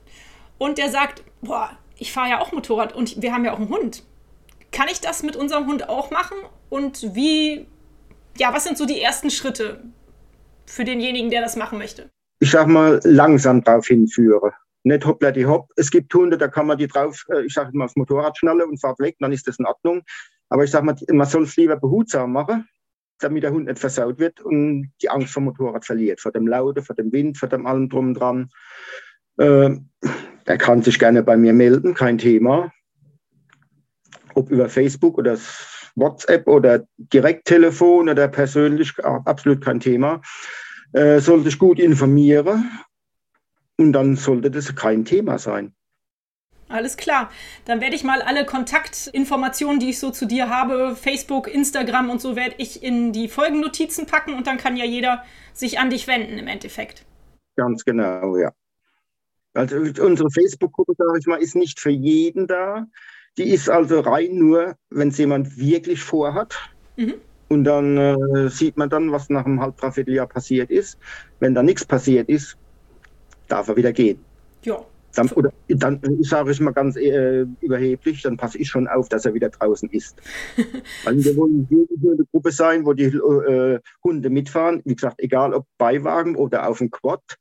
und 0.58 0.78
der 0.78 0.90
sagt, 0.90 1.24
boah, 1.42 1.78
ich 1.98 2.12
fahre 2.12 2.30
ja 2.30 2.42
auch 2.42 2.52
Motorrad 2.52 2.94
und 2.94 3.22
wir 3.22 3.34
haben 3.34 3.46
ja 3.46 3.54
auch 3.54 3.60
einen 3.60 3.70
Hund. 3.70 4.04
Kann 4.72 4.88
ich 4.92 5.02
das 5.02 5.24
mit 5.24 5.36
unserem 5.36 5.68
Hund 5.68 5.90
auch 5.90 6.12
machen? 6.12 6.38
Und 6.70 7.16
wie, 7.16 7.68
ja, 8.38 8.54
was 8.54 8.66
sind 8.66 8.78
so 8.78 8.86
die 8.86 9.02
ersten 9.02 9.30
Schritte 9.30 9.84
für 10.66 10.84
denjenigen, 10.84 11.30
der 11.30 11.42
das 11.42 11.56
machen 11.56 11.78
möchte? 11.78 12.10
Ich 12.40 12.52
sag 12.52 12.68
mal, 12.68 13.00
langsam 13.04 13.64
darauf 13.64 13.88
hinführen. 13.88 14.52
Nicht 14.84 15.06
hoppla 15.06 15.32
die 15.32 15.46
hopp. 15.46 15.70
Es 15.78 15.90
gibt 15.90 16.14
Hunde, 16.14 16.38
da 16.38 16.48
kann 16.48 16.68
man 16.68 16.78
die 16.78 16.88
drauf, 16.88 17.26
äh, 17.30 17.46
ich 17.46 17.54
sage 17.54 17.76
mal, 17.76 17.86
aufs 17.86 17.96
Motorrad 17.96 18.38
schnallen 18.38 18.70
und 18.70 18.80
fahrt 18.80 19.00
weg, 19.00 19.16
dann 19.20 19.32
ist 19.32 19.48
das 19.48 19.58
in 19.58 19.66
Ordnung. 19.66 20.04
Aber 20.50 20.64
ich 20.64 20.72
sage 20.72 20.86
mal, 20.86 20.96
man 21.12 21.28
soll 21.28 21.44
es 21.44 21.56
lieber 21.56 21.78
behutsam 21.78 22.34
machen, 22.34 22.68
damit 23.20 23.44
der 23.44 23.52
Hund 23.52 23.66
nicht 23.66 23.80
versaut 23.80 24.20
wird 24.20 24.42
und 24.42 24.92
die 25.02 25.10
Angst 25.10 25.34
vor 25.34 25.42
dem 25.42 25.46
Motorrad 25.46 25.86
verliert, 25.86 26.22
vor 26.22 26.32
dem 26.32 26.48
Laute, 26.48 26.84
vor 26.84 26.96
dem 26.96 27.12
Wind, 27.12 27.38
vor 27.38 27.50
dem 27.50 27.66
allem 27.66 27.90
drum 27.90 28.14
dran. 28.14 28.50
Äh, 29.38 29.78
er 30.46 30.58
kann 30.58 30.84
sich 30.84 31.00
gerne 31.00 31.24
bei 31.24 31.36
mir 31.38 31.54
melden, 31.54 31.94
kein 31.94 32.18
Thema. 32.18 32.72
Ob 34.36 34.52
über 34.52 34.70
Facebook 34.70 35.18
oder 35.18 35.38
WhatsApp 35.96 36.48
oder 36.48 36.86
Direkttelefon 36.98 38.10
oder 38.10 38.28
persönlich, 38.28 38.94
absolut 39.04 39.64
kein 39.64 39.80
Thema. 39.80 40.22
Äh, 40.94 41.20
soll 41.20 41.44
sich 41.44 41.58
gut 41.58 41.80
informieren. 41.80 42.70
und 43.78 43.92
dann 43.92 44.16
sollte 44.16 44.52
das 44.52 44.74
kein 44.76 45.04
Thema 45.04 45.38
sein. 45.38 45.74
Alles 46.70 46.98
klar. 46.98 47.30
Dann 47.66 47.82
werde 47.82 47.96
ich 47.96 48.04
mal 48.04 48.22
alle 48.22 48.46
Kontaktinformationen, 48.46 49.80
die 49.80 49.90
ich 49.90 50.00
so 50.00 50.12
zu 50.12 50.26
dir 50.26 50.50
habe, 50.50 50.96
Facebook, 50.96 51.48
Instagram 51.48 52.10
und 52.10 52.22
so, 52.22 52.36
werde 52.36 52.56
ich 52.58 52.82
in 52.82 53.12
die 53.12 53.28
Folgennotizen 53.28 54.08
packen 54.08 54.34
und 54.34 54.48
dann 54.48 54.58
kann 54.58 54.78
ja 54.78 54.86
jeder 54.86 55.24
sich 55.54 55.78
an 55.80 55.90
dich 55.90 56.08
wenden 56.08 56.38
im 56.38 56.48
Endeffekt. 56.48 57.06
Ganz 57.56 57.84
genau, 57.86 58.38
ja. 58.38 58.52
Also 59.56 59.78
unsere 59.78 60.30
Facebook-Gruppe, 60.30 60.94
sage 60.98 61.20
ich 61.20 61.28
mal, 61.28 61.38
ist 61.38 61.56
nicht 61.56 61.80
für 61.80 61.90
jeden 61.90 62.46
da. 62.46 62.86
Die 63.38 63.50
ist 63.50 63.70
also 63.70 64.02
rein 64.02 64.38
nur, 64.38 64.76
wenn 64.90 65.10
es 65.10 65.18
jemand 65.18 65.58
wirklich 65.58 66.04
vorhat. 66.04 66.56
Mhm. 66.98 67.16
Und 67.48 67.64
dann 67.64 67.98
äh, 67.98 68.50
sieht 68.50 68.78
man 68.78 68.90
dann, 68.90 69.12
was 69.12 69.30
nach 69.30 69.46
einem 69.46 69.62
halb, 69.62 69.78
dreiviertel 69.78 70.14
Jahr 70.14 70.28
passiert 70.28 70.72
ist. 70.72 70.98
Wenn 71.40 71.54
da 71.54 71.64
nichts 71.64 71.86
passiert 71.86 72.28
ist, 72.28 72.58
darf 73.48 73.68
er 73.68 73.76
wieder 73.76 73.94
gehen. 73.94 74.20
Ja. 74.64 74.84
Dann, 75.14 75.30
oder, 75.30 75.54
dann 75.70 76.02
sage 76.22 76.52
ich 76.52 76.60
mal 76.60 76.72
ganz 76.72 76.98
äh, 76.98 77.46
überheblich, 77.62 78.22
dann 78.24 78.36
passe 78.36 78.58
ich 78.58 78.68
schon 78.68 78.88
auf, 78.88 79.08
dass 79.08 79.26
er 79.26 79.34
wieder 79.34 79.50
draußen 79.50 79.90
ist. 79.90 80.22
also 81.06 81.24
wir 81.24 81.38
wollen 81.38 81.68
wirklich 81.70 82.00
eine 82.02 82.26
Gruppe 82.32 82.52
sein, 82.52 82.86
wo 82.86 82.92
die 82.92 83.06
äh, 83.06 83.80
Hunde 84.04 84.30
mitfahren. 84.30 84.82
Wie 84.84 84.96
gesagt, 84.96 85.22
egal 85.22 85.54
ob 85.54 85.68
Beiwagen 85.78 86.36
oder 86.36 86.68
auf 86.68 86.80
dem 86.80 86.92
Quad 86.92 87.38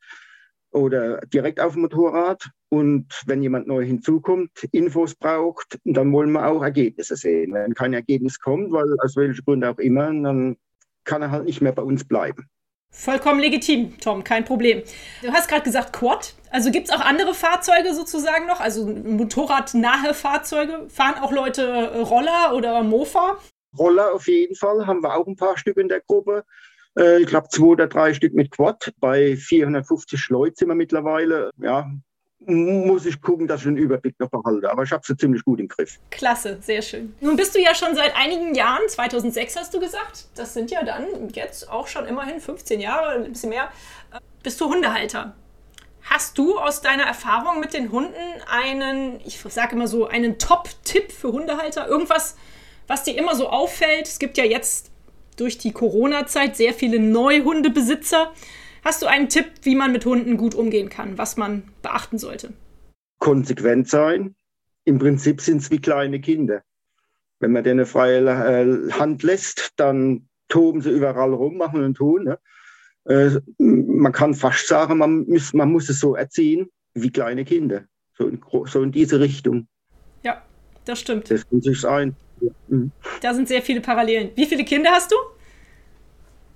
oder 0.75 1.21
direkt 1.33 1.61
auf 1.61 1.75
dem 1.75 1.83
Motorrad. 1.83 2.51
Und 2.69 3.07
wenn 3.27 3.43
jemand 3.43 3.67
neu 3.67 3.85
hinzukommt, 3.85 4.51
Infos 4.73 5.15
braucht, 5.15 5.79
dann 5.85 6.13
wollen 6.13 6.33
wir 6.33 6.47
auch 6.47 6.63
Ergebnisse 6.63 7.17
sehen. 7.17 7.55
Wenn 7.55 7.75
kein 7.75 7.93
Ergebnis 7.93 8.41
kommt, 8.41 8.73
weil 8.73 8.85
aus 9.03 9.17
welchen 9.17 9.45
Gründen 9.45 9.69
auch 9.69 9.79
immer, 9.79 10.07
dann 10.07 10.57
kann 11.05 11.23
er 11.23 11.31
halt 11.31 11.45
nicht 11.45 11.61
mehr 11.61 11.73
bei 11.73 11.83
uns 11.83 12.05
bleiben. 12.05 12.49
Vollkommen 12.91 13.41
legitim, 13.41 13.99
Tom, 13.99 14.23
kein 14.23 14.45
Problem. 14.45 14.83
Du 15.21 15.33
hast 15.33 15.49
gerade 15.49 15.65
gesagt 15.65 15.93
Quad. 15.93 16.35
Also 16.51 16.71
gibt 16.71 16.89
es 16.89 16.95
auch 16.95 17.01
andere 17.01 17.35
Fahrzeuge 17.35 17.93
sozusagen 17.93 18.47
noch? 18.47 18.61
Also 18.61 18.87
motorradnahe 18.87 20.15
Fahrzeuge? 20.15 20.89
Fahren 20.89 21.21
auch 21.21 21.33
Leute 21.33 21.63
äh, 21.63 21.99
Roller 21.99 22.55
oder 22.55 22.85
Mofa? 22.85 23.39
Roller 23.77 24.15
auf 24.15 24.29
jeden 24.29 24.55
Fall, 24.55 24.87
haben 24.87 25.03
wir 25.03 25.17
auch 25.17 25.27
ein 25.27 25.35
paar 25.35 25.59
Stück 25.59 25.77
in 25.77 25.89
der 25.89 26.03
Gruppe. 26.03 26.45
Äh, 26.99 27.23
ich 27.23 27.27
glaube 27.27 27.49
zwei 27.49 27.67
oder 27.67 27.87
drei 27.87 28.15
Stück 28.15 28.35
mit 28.35 28.51
Quad. 28.51 28.93
Bei 29.01 29.37
450 29.37 30.29
Leuten 30.29 30.57
sind 30.57 30.69
wir 30.69 30.75
mittlerweile. 30.75 31.51
Ja, 31.59 31.91
muss 32.47 33.07
ich 33.07 33.21
gucken, 33.21 33.47
dass 33.47 33.63
ich 33.63 33.69
einen 33.69 33.77
Überblick 33.77 34.19
noch 34.19 34.29
behalte. 34.29 34.71
Aber 34.71 34.83
ich 34.83 34.93
habe 34.93 35.03
sie 35.07 35.17
ziemlich 35.17 35.45
gut 35.45 35.61
im 35.61 35.69
Griff. 35.69 35.99
Klasse, 36.11 36.59
sehr 36.61 36.83
schön. 36.83 37.15
Nun 37.21 37.37
bist 37.37 37.55
du 37.55 37.61
ja 37.61 37.75
schon 37.75 37.95
seit 37.95 38.15
einigen 38.17 38.55
Jahren, 38.55 38.83
2006 38.89 39.57
hast 39.57 39.75
du 39.75 39.81
gesagt, 39.81 40.27
das 40.35 40.55
sind 40.55 40.71
ja 40.71 40.85
dann 40.85 41.29
jetzt 41.33 41.71
auch 41.71 41.87
schon 41.87 42.07
immerhin 42.07 42.41
15 42.41 42.81
Jahre, 42.81 43.25
ein 43.25 43.33
bisschen 43.33 43.51
mehr, 43.51 43.71
äh, 44.13 44.21
bist 44.43 44.61
du 44.61 44.67
Hundehalter. 44.67 45.35
Hast 46.03 46.37
du 46.37 46.59
aus 46.59 46.83
deiner 46.83 47.05
Erfahrung 47.05 47.61
mit 47.61 47.73
den 47.73 47.91
Hunden 47.91 48.13
einen, 48.47 49.21
ich 49.25 49.41
sage 49.41 49.75
immer 49.75 49.89
so, 49.89 50.07
einen 50.07 50.39
Top-Tipp 50.39 51.11
für 51.13 51.33
Hundehalter? 51.33 51.89
Irgendwas, 51.89 52.37
was 52.87 53.05
dir 53.05 53.17
immer 53.17 53.35
so 53.35 53.49
auffällt? 53.49 54.07
Es 54.07 54.19
gibt 54.19 54.37
ja 54.37 54.45
jetzt 54.45 54.91
durch 55.37 55.59
die 55.59 55.73
Corona-Zeit 55.73 56.57
sehr 56.57 56.75
viele 56.75 56.99
Neuhundebesitzer. 56.99 58.33
Hast 58.85 59.03
du 59.03 59.07
einen 59.07 59.29
Tipp, 59.29 59.47
wie 59.63 59.75
man 59.75 59.93
mit 59.93 60.05
Hunden 60.05 60.37
gut 60.37 60.55
umgehen 60.55 60.89
kann, 60.89 61.17
was 61.19 61.37
man 61.37 61.63
beachten 61.83 62.19
sollte? 62.19 62.53
Konsequent 63.19 63.89
sein. 63.89 64.35
Im 64.85 64.99
Prinzip 64.99 65.41
sind 65.41 65.59
es 65.59 65.71
wie 65.71 65.81
kleine 65.81 66.21
Kinder. 66.21 66.63
Wenn 67.41 67.53
man 67.53 67.65
denen 67.65 67.87
freie 67.87 68.21
äh, 68.21 68.93
Hand 68.93 69.23
lässt, 69.23 69.73
dann 69.77 70.29
toben 70.49 70.83
sie 70.83 70.91
überall 70.91 71.33
rum, 71.33 71.57
machen 71.57 71.83
und 71.83 71.95
tun. 71.95 72.25
Ne? 72.25 72.39
Äh, 73.07 73.41
man 73.59 74.13
kann 74.13 74.35
fast 74.35 74.69
sagen, 74.69 74.99
man 74.99 75.27
muss, 75.27 75.53
man 75.53 75.73
muss 75.73 75.89
es 75.89 76.01
so 76.01 76.15
erziehen 76.15 76.71
wie 76.95 77.11
kleine 77.11 77.45
Kinder. 77.45 77.85
So 78.17 78.29
in, 78.29 78.41
so 78.67 78.83
in 78.83 78.93
diese 78.93 79.21
Richtung. 79.21 79.67
Ja, 80.23 80.43
das 80.85 81.01
stimmt. 81.01 81.31
Das 81.31 81.45
muss 81.51 81.67
ich 81.67 81.81
sein. 81.81 82.15
Mhm. 82.69 82.91
Da 83.21 83.35
sind 83.35 83.49
sehr 83.49 83.63
viele 83.63 83.81
Parallelen. 83.81 84.31
Wie 84.35 84.47
viele 84.47 84.65
Kinder 84.65 84.91
hast 84.91 85.13
du? 85.13 85.17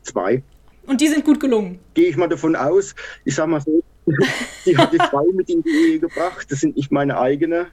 Zwei. 0.02 0.42
Und 0.86 1.00
die 1.00 1.08
sind 1.08 1.24
gut 1.24 1.38
gelungen. 1.38 1.78
Gehe 1.94 2.08
ich 2.08 2.16
mal 2.16 2.28
davon 2.28 2.56
aus. 2.56 2.94
Ich 3.24 3.34
sage 3.34 3.50
mal 3.50 3.60
so, 3.60 3.82
die 4.64 4.76
hat 4.76 4.92
die 4.92 4.98
Frau 4.98 5.24
mit 5.34 5.50
in 5.50 5.62
die 5.62 5.70
Ehe 5.70 5.98
gebracht. 5.98 6.50
Das 6.50 6.60
sind 6.60 6.76
nicht 6.76 6.90
meine 6.90 7.18
eigene. 7.18 7.66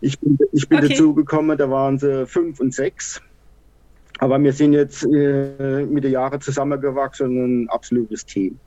Ich 0.00 0.18
bin, 0.18 0.38
ich 0.52 0.68
bin 0.68 0.78
okay. 0.78 0.88
dazugekommen, 0.88 1.56
da 1.56 1.70
waren 1.70 1.98
sie 1.98 2.26
fünf 2.26 2.60
und 2.60 2.74
sechs. 2.74 3.20
Aber 4.18 4.42
wir 4.42 4.52
sind 4.52 4.72
jetzt 4.72 5.04
äh, 5.04 5.86
mit 5.86 6.04
den 6.04 6.12
Jahren 6.12 6.40
zusammengewachsen, 6.40 7.64
ein 7.64 7.68
absolutes 7.68 8.24
Team. 8.26 8.58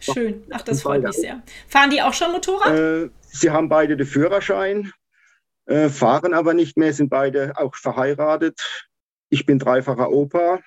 Schön, 0.00 0.42
ach, 0.50 0.62
das 0.62 0.82
freut 0.82 1.02
mich 1.02 1.16
sehr. 1.16 1.42
Fahren 1.68 1.90
die 1.90 2.00
auch 2.00 2.12
schon 2.12 2.32
Motorrad? 2.32 2.72
Äh, 2.72 3.10
sie 3.26 3.50
haben 3.50 3.68
beide 3.68 3.96
den 3.96 4.06
Führerschein, 4.06 4.92
äh, 5.68 5.88
fahren 5.90 6.34
aber 6.34 6.54
nicht 6.54 6.76
mehr, 6.76 6.92
sind 6.92 7.10
beide 7.10 7.52
auch 7.56 7.74
verheiratet. 7.76 8.88
Ich 9.28 9.44
bin 9.44 9.58
dreifacher 9.58 10.10
Opa. 10.10 10.60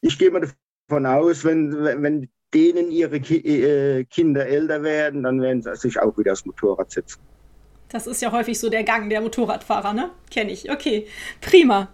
Ich 0.00 0.18
gehe 0.18 0.30
mal 0.30 0.50
davon 0.88 1.06
aus, 1.06 1.44
wenn, 1.44 1.72
wenn 1.84 2.30
denen 2.54 2.90
ihre 2.90 3.20
Ki 3.20 3.36
äh, 3.36 4.04
Kinder 4.04 4.46
älter 4.46 4.82
werden, 4.82 5.22
dann 5.22 5.40
werden 5.40 5.62
sie 5.62 5.76
sich 5.76 6.00
auch 6.00 6.16
wieder 6.16 6.32
aufs 6.32 6.46
Motorrad 6.46 6.90
setzen. 6.90 7.20
Das 7.90 8.06
ist 8.06 8.22
ja 8.22 8.32
häufig 8.32 8.58
so 8.58 8.70
der 8.70 8.84
Gang 8.84 9.10
der 9.10 9.20
Motorradfahrer, 9.20 9.92
ne? 9.92 10.10
Kenne 10.30 10.52
ich. 10.52 10.70
Okay, 10.70 11.06
prima. 11.40 11.88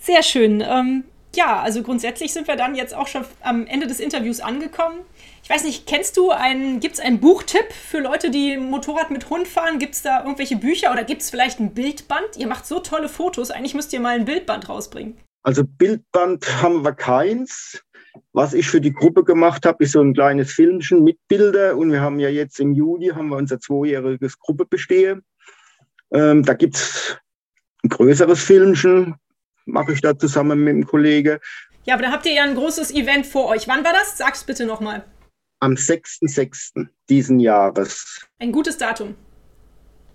Sehr 0.00 0.22
schön. 0.22 0.62
Ähm, 0.66 1.04
ja, 1.36 1.60
also 1.60 1.82
grundsätzlich 1.82 2.32
sind 2.32 2.48
wir 2.48 2.56
dann 2.56 2.74
jetzt 2.74 2.94
auch 2.94 3.06
schon 3.06 3.24
am 3.40 3.66
Ende 3.66 3.86
des 3.86 4.00
Interviews 4.00 4.40
angekommen. 4.40 5.00
Ich 5.52 5.56
weiß 5.58 5.64
nicht, 5.64 5.86
kennst 5.86 6.16
du 6.16 6.30
einen, 6.30 6.80
gibt 6.80 6.94
es 6.94 7.00
einen 7.00 7.20
Buchtipp 7.20 7.74
für 7.74 7.98
Leute, 7.98 8.30
die 8.30 8.56
Motorrad 8.56 9.10
mit 9.10 9.28
Hund 9.28 9.46
fahren? 9.46 9.78
Gibt 9.78 9.92
es 9.92 10.00
da 10.00 10.20
irgendwelche 10.20 10.56
Bücher 10.56 10.90
oder 10.90 11.04
gibt 11.04 11.20
es 11.20 11.28
vielleicht 11.28 11.60
ein 11.60 11.74
Bildband? 11.74 12.38
Ihr 12.38 12.46
macht 12.46 12.64
so 12.64 12.78
tolle 12.78 13.10
Fotos, 13.10 13.50
eigentlich 13.50 13.74
müsst 13.74 13.92
ihr 13.92 14.00
mal 14.00 14.14
ein 14.14 14.24
Bildband 14.24 14.70
rausbringen. 14.70 15.18
Also 15.42 15.62
Bildband 15.62 16.62
haben 16.62 16.82
wir 16.86 16.94
keins. 16.94 17.84
Was 18.32 18.54
ich 18.54 18.66
für 18.66 18.80
die 18.80 18.94
Gruppe 18.94 19.24
gemacht 19.24 19.66
habe, 19.66 19.84
ist 19.84 19.92
so 19.92 20.00
ein 20.00 20.14
kleines 20.14 20.50
Filmchen 20.50 21.04
mit 21.04 21.18
Bilder. 21.28 21.76
Und 21.76 21.92
wir 21.92 22.00
haben 22.00 22.18
ja 22.18 22.30
jetzt 22.30 22.58
im 22.58 22.72
Juli 22.72 23.08
haben 23.08 23.28
wir 23.28 23.36
unser 23.36 23.60
zweijähriges 23.60 24.38
Gruppebestehen. 24.38 25.22
Ähm, 26.14 26.44
da 26.44 26.54
gibt 26.54 26.76
es 26.76 27.18
ein 27.84 27.90
größeres 27.90 28.42
Filmchen, 28.42 29.16
mache 29.66 29.92
ich 29.92 30.00
da 30.00 30.16
zusammen 30.16 30.64
mit 30.64 30.76
dem 30.76 30.86
Kollegen. 30.86 31.40
Ja, 31.84 31.92
aber 31.92 32.04
da 32.04 32.10
habt 32.10 32.24
ihr 32.24 32.32
ja 32.32 32.44
ein 32.44 32.54
großes 32.54 32.90
Event 32.92 33.26
vor 33.26 33.48
euch. 33.48 33.68
Wann 33.68 33.84
war 33.84 33.92
das? 33.92 34.16
Sag's 34.16 34.44
bitte 34.44 34.64
nochmal. 34.64 35.04
Am 35.62 35.74
6.6. 35.74 36.88
diesen 37.08 37.38
Jahres. 37.38 38.26
Ein 38.40 38.50
gutes 38.50 38.78
Datum. 38.78 39.14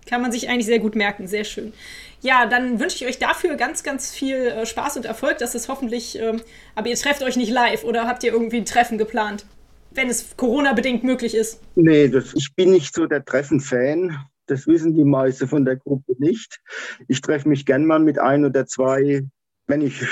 Kann 0.05 0.21
man 0.21 0.33
sich 0.33 0.49
eigentlich 0.49 0.65
sehr 0.65 0.79
gut 0.79 0.93
merken. 0.93 1.25
Sehr 1.25 1.45
schön. 1.45 1.71
Ja, 2.19 2.47
dann 2.47 2.81
wünsche 2.81 2.97
ich 2.97 3.05
euch 3.05 3.17
dafür 3.17 3.55
ganz, 3.55 3.81
ganz 3.81 4.11
viel 4.13 4.35
äh, 4.35 4.65
Spaß 4.65 4.97
und 4.97 5.05
Erfolg. 5.05 5.37
Das 5.37 5.55
ist 5.55 5.69
hoffentlich. 5.69 6.19
Ähm, 6.19 6.41
aber 6.75 6.89
ihr 6.89 6.97
trefft 6.97 7.23
euch 7.23 7.37
nicht 7.37 7.49
live 7.49 7.85
oder 7.85 8.07
habt 8.07 8.25
ihr 8.25 8.33
irgendwie 8.33 8.57
ein 8.57 8.65
Treffen 8.65 8.97
geplant? 8.97 9.45
Wenn 9.91 10.09
es 10.09 10.35
Corona-bedingt 10.35 11.05
möglich 11.05 11.33
ist. 11.33 11.61
Nee, 11.75 12.09
das, 12.09 12.33
ich 12.33 12.53
bin 12.53 12.71
nicht 12.71 12.93
so 12.93 13.05
der 13.05 13.23
Treffen-Fan. 13.23 14.17
Das 14.47 14.67
wissen 14.67 14.95
die 14.95 15.05
meisten 15.05 15.47
von 15.47 15.63
der 15.63 15.77
Gruppe 15.77 16.13
nicht. 16.17 16.59
Ich 17.07 17.21
treffe 17.21 17.47
mich 17.47 17.65
gern 17.65 17.85
mal 17.85 17.99
mit 17.99 18.19
ein 18.19 18.43
oder 18.43 18.65
zwei, 18.65 19.23
wenn 19.67 19.79
ich 19.79 20.05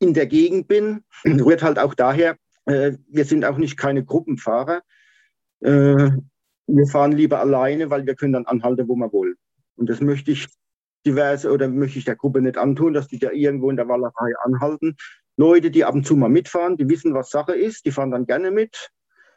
in 0.00 0.12
der 0.12 0.26
Gegend 0.26 0.68
bin. 0.68 1.02
Rührt 1.24 1.62
halt 1.62 1.78
auch 1.78 1.94
daher, 1.94 2.36
wir 2.64 3.24
sind 3.24 3.44
auch 3.44 3.58
nicht 3.58 3.76
keine 3.76 4.04
Gruppenfahrer. 4.04 4.82
Äh, 5.60 6.10
wir 6.66 6.86
fahren 6.86 7.12
lieber 7.12 7.40
alleine, 7.40 7.90
weil 7.90 8.06
wir 8.06 8.14
können 8.14 8.32
dann 8.32 8.46
anhalten, 8.46 8.88
wo 8.88 8.94
wir 8.96 9.12
wollen. 9.12 9.34
Und 9.76 9.88
das 9.88 10.00
möchte 10.00 10.30
ich 10.30 10.48
diverse 11.04 11.50
oder 11.50 11.68
möchte 11.68 11.98
ich 11.98 12.04
der 12.04 12.16
Gruppe 12.16 12.40
nicht 12.40 12.56
antun, 12.56 12.94
dass 12.94 13.08
die 13.08 13.18
da 13.18 13.30
irgendwo 13.30 13.70
in 13.70 13.76
der 13.76 13.88
Wallerei 13.88 14.32
anhalten. 14.44 14.96
Leute, 15.36 15.70
die 15.70 15.84
ab 15.84 15.94
und 15.94 16.06
zu 16.06 16.16
mal 16.16 16.28
mitfahren, 16.28 16.76
die 16.76 16.88
wissen, 16.88 17.14
was 17.14 17.30
Sache 17.30 17.54
ist, 17.54 17.84
die 17.84 17.90
fahren 17.90 18.10
dann 18.10 18.26
gerne 18.26 18.50
mit. 18.50 18.90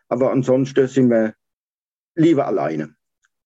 Aber 0.07 0.31
ansonsten 0.31 0.88
sind 0.88 1.09
wir 1.09 1.33
lieber 2.15 2.45
alleine. 2.45 2.95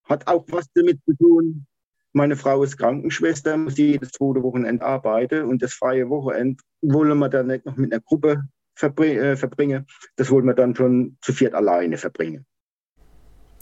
Hat 0.03 0.27
auch 0.27 0.45
was 0.49 0.67
damit 0.73 0.99
zu 1.05 1.15
tun. 1.15 1.67
Meine 2.11 2.35
Frau 2.35 2.63
ist 2.63 2.77
Krankenschwester, 2.77 3.55
muss 3.55 3.77
jedes 3.77 4.11
zweite 4.11 4.41
Wochenende 4.41 4.83
arbeiten 4.83 5.43
und 5.43 5.61
das 5.61 5.73
freie 5.73 6.09
Wochenende 6.09 6.61
wollen 6.81 7.17
wir 7.19 7.29
dann 7.29 7.47
nicht 7.47 7.65
noch 7.65 7.77
mit 7.77 7.93
einer 7.93 8.01
Gruppe 8.01 8.43
äh, 8.81 9.35
verbringen. 9.35 9.87
Das 10.15 10.29
wollen 10.31 10.45
wir 10.45 10.53
dann 10.53 10.75
schon 10.75 11.17
zu 11.21 11.33
viert 11.33 11.53
alleine 11.53 11.97
verbringen. 11.97 12.45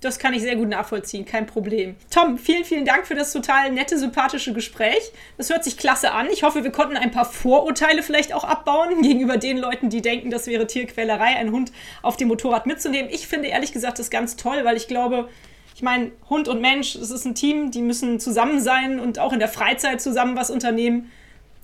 Das 0.02 0.20
kann 0.20 0.36
ich 0.36 0.44
sehr 0.44 0.56
gut 0.56 0.70
nachvollziehen, 0.70 1.26
kein 1.26 1.48
Problem. 1.48 1.96
Tom, 2.12 2.38
vielen, 2.38 2.64
vielen 2.66 2.86
Dank 2.86 3.08
für 3.08 3.16
das 3.16 3.34
total 3.34 3.72
nette, 3.72 3.98
sympathische 3.98 4.54
Gespräch. 4.54 5.12
Das 5.38 5.50
hört 5.50 5.64
sich 5.64 5.76
klasse 5.76 6.12
an. 6.12 6.28
Ich 6.32 6.44
hoffe, 6.44 6.64
wir 6.64 6.72
konnten 6.72 6.98
ein 6.98 7.10
paar 7.10 7.26
Vorurteile 7.26 8.04
vielleicht 8.04 8.32
auch 8.32 8.44
abbauen 8.44 9.02
gegenüber 9.02 9.38
den 9.38 9.58
Leuten, 9.58 9.90
die 9.90 10.04
denken, 10.04 10.30
das 10.30 10.46
wäre 10.46 10.68
Tierquälerei, 10.68 11.36
einen 11.36 11.52
Hund 11.52 11.72
auf 12.04 12.16
dem 12.16 12.28
Motorrad 12.28 12.68
mitzunehmen. 12.68 13.10
Ich 13.12 13.28
finde 13.28 13.48
ehrlich 13.48 13.74
gesagt 13.74 13.98
das 13.98 14.12
ganz 14.12 14.36
toll, 14.36 14.60
weil 14.64 14.78
ich 14.78 14.88
glaube, 14.88 15.30
ich 15.74 15.82
meine, 15.82 16.12
Hund 16.30 16.48
und 16.48 16.62
Mensch, 16.62 16.96
es 16.96 17.10
ist 17.10 17.26
ein 17.26 17.34
Team, 17.34 17.72
die 17.72 17.82
müssen 17.82 18.20
zusammen 18.20 18.62
sein 18.62 19.00
und 19.00 19.18
auch 19.18 19.34
in 19.34 19.40
der 19.40 19.48
Freizeit 19.48 20.00
zusammen 20.00 20.36
was 20.36 20.52
unternehmen. 20.52 21.12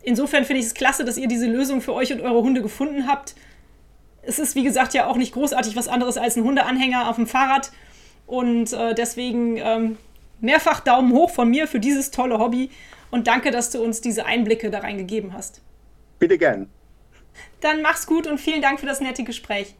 Insofern 0.03 0.43
finde 0.43 0.59
ich 0.59 0.67
es 0.67 0.73
klasse, 0.73 1.05
dass 1.05 1.17
ihr 1.17 1.27
diese 1.27 1.47
Lösung 1.47 1.81
für 1.81 1.93
euch 1.93 2.11
und 2.13 2.21
eure 2.21 2.41
Hunde 2.41 2.61
gefunden 2.61 3.07
habt. 3.07 3.35
Es 4.21 4.37
ist, 4.37 4.55
wie 4.55 4.63
gesagt, 4.63 4.93
ja 4.93 5.07
auch 5.07 5.15
nicht 5.15 5.33
großartig 5.33 5.75
was 5.75 5.87
anderes 5.87 6.17
als 6.17 6.35
ein 6.35 6.43
Hundeanhänger 6.43 7.09
auf 7.09 7.15
dem 7.15 7.27
Fahrrad 7.27 7.71
Und 8.25 8.71
äh, 8.73 8.93
deswegen 8.93 9.57
ähm, 9.57 9.97
mehrfach 10.39 10.81
Daumen 10.81 11.13
hoch 11.13 11.29
von 11.29 11.49
mir 11.49 11.67
für 11.67 11.79
dieses 11.79 12.11
tolle 12.11 12.37
Hobby 12.37 12.69
und 13.11 13.27
danke, 13.27 13.51
dass 13.51 13.69
du 13.69 13.81
uns 13.81 14.01
diese 14.01 14.25
Einblicke 14.25 14.69
da 14.69 14.79
reingegeben 14.79 15.33
hast. 15.33 15.61
Bitte 16.19 16.37
gern. 16.37 16.69
Dann 17.61 17.81
mach's 17.81 18.05
gut 18.05 18.27
und 18.27 18.39
vielen 18.39 18.61
Dank 18.61 18.79
für 18.79 18.85
das 18.85 19.01
nette 19.01 19.23
Gespräch. 19.23 19.75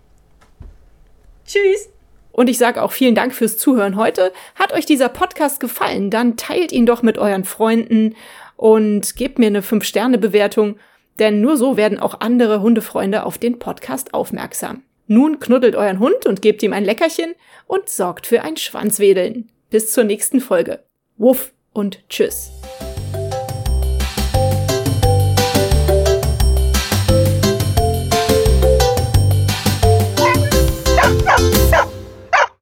Tschüss. 1.45 1.89
Und 2.31 2.49
ich 2.49 2.57
sage 2.57 2.81
auch 2.81 2.91
vielen 2.91 3.15
Dank 3.15 3.33
fürs 3.33 3.57
Zuhören 3.57 3.95
heute. 3.95 4.33
Hat 4.55 4.73
euch 4.73 4.85
dieser 4.85 5.09
Podcast 5.09 5.59
gefallen? 5.59 6.09
Dann 6.09 6.35
teilt 6.35 6.71
ihn 6.71 6.85
doch 6.85 7.03
mit 7.03 7.17
euren 7.17 7.43
Freunden 7.43 8.15
und 8.63 9.17
gebt 9.17 9.39
mir 9.39 9.47
eine 9.47 9.59
5-Sterne-Bewertung, 9.59 10.77
denn 11.19 11.41
nur 11.41 11.57
so 11.57 11.75
werden 11.75 11.99
auch 11.99 12.21
andere 12.21 12.61
Hundefreunde 12.61 13.25
auf 13.25 13.37
den 13.37 13.59
Podcast 13.59 14.13
aufmerksam. 14.13 14.83
Nun 15.05 15.41
knuddelt 15.41 15.75
euren 15.75 15.99
Hund 15.99 16.25
und 16.25 16.41
gebt 16.41 16.63
ihm 16.63 16.71
ein 16.71 16.85
Leckerchen 16.85 17.33
und 17.67 17.89
sorgt 17.89 18.25
für 18.25 18.41
ein 18.41 18.55
Schwanzwedeln. 18.55 19.49
Bis 19.69 19.91
zur 19.91 20.05
nächsten 20.05 20.39
Folge. 20.39 20.81
Wuff 21.17 21.51
und 21.73 22.07
tschüss. 22.07 22.53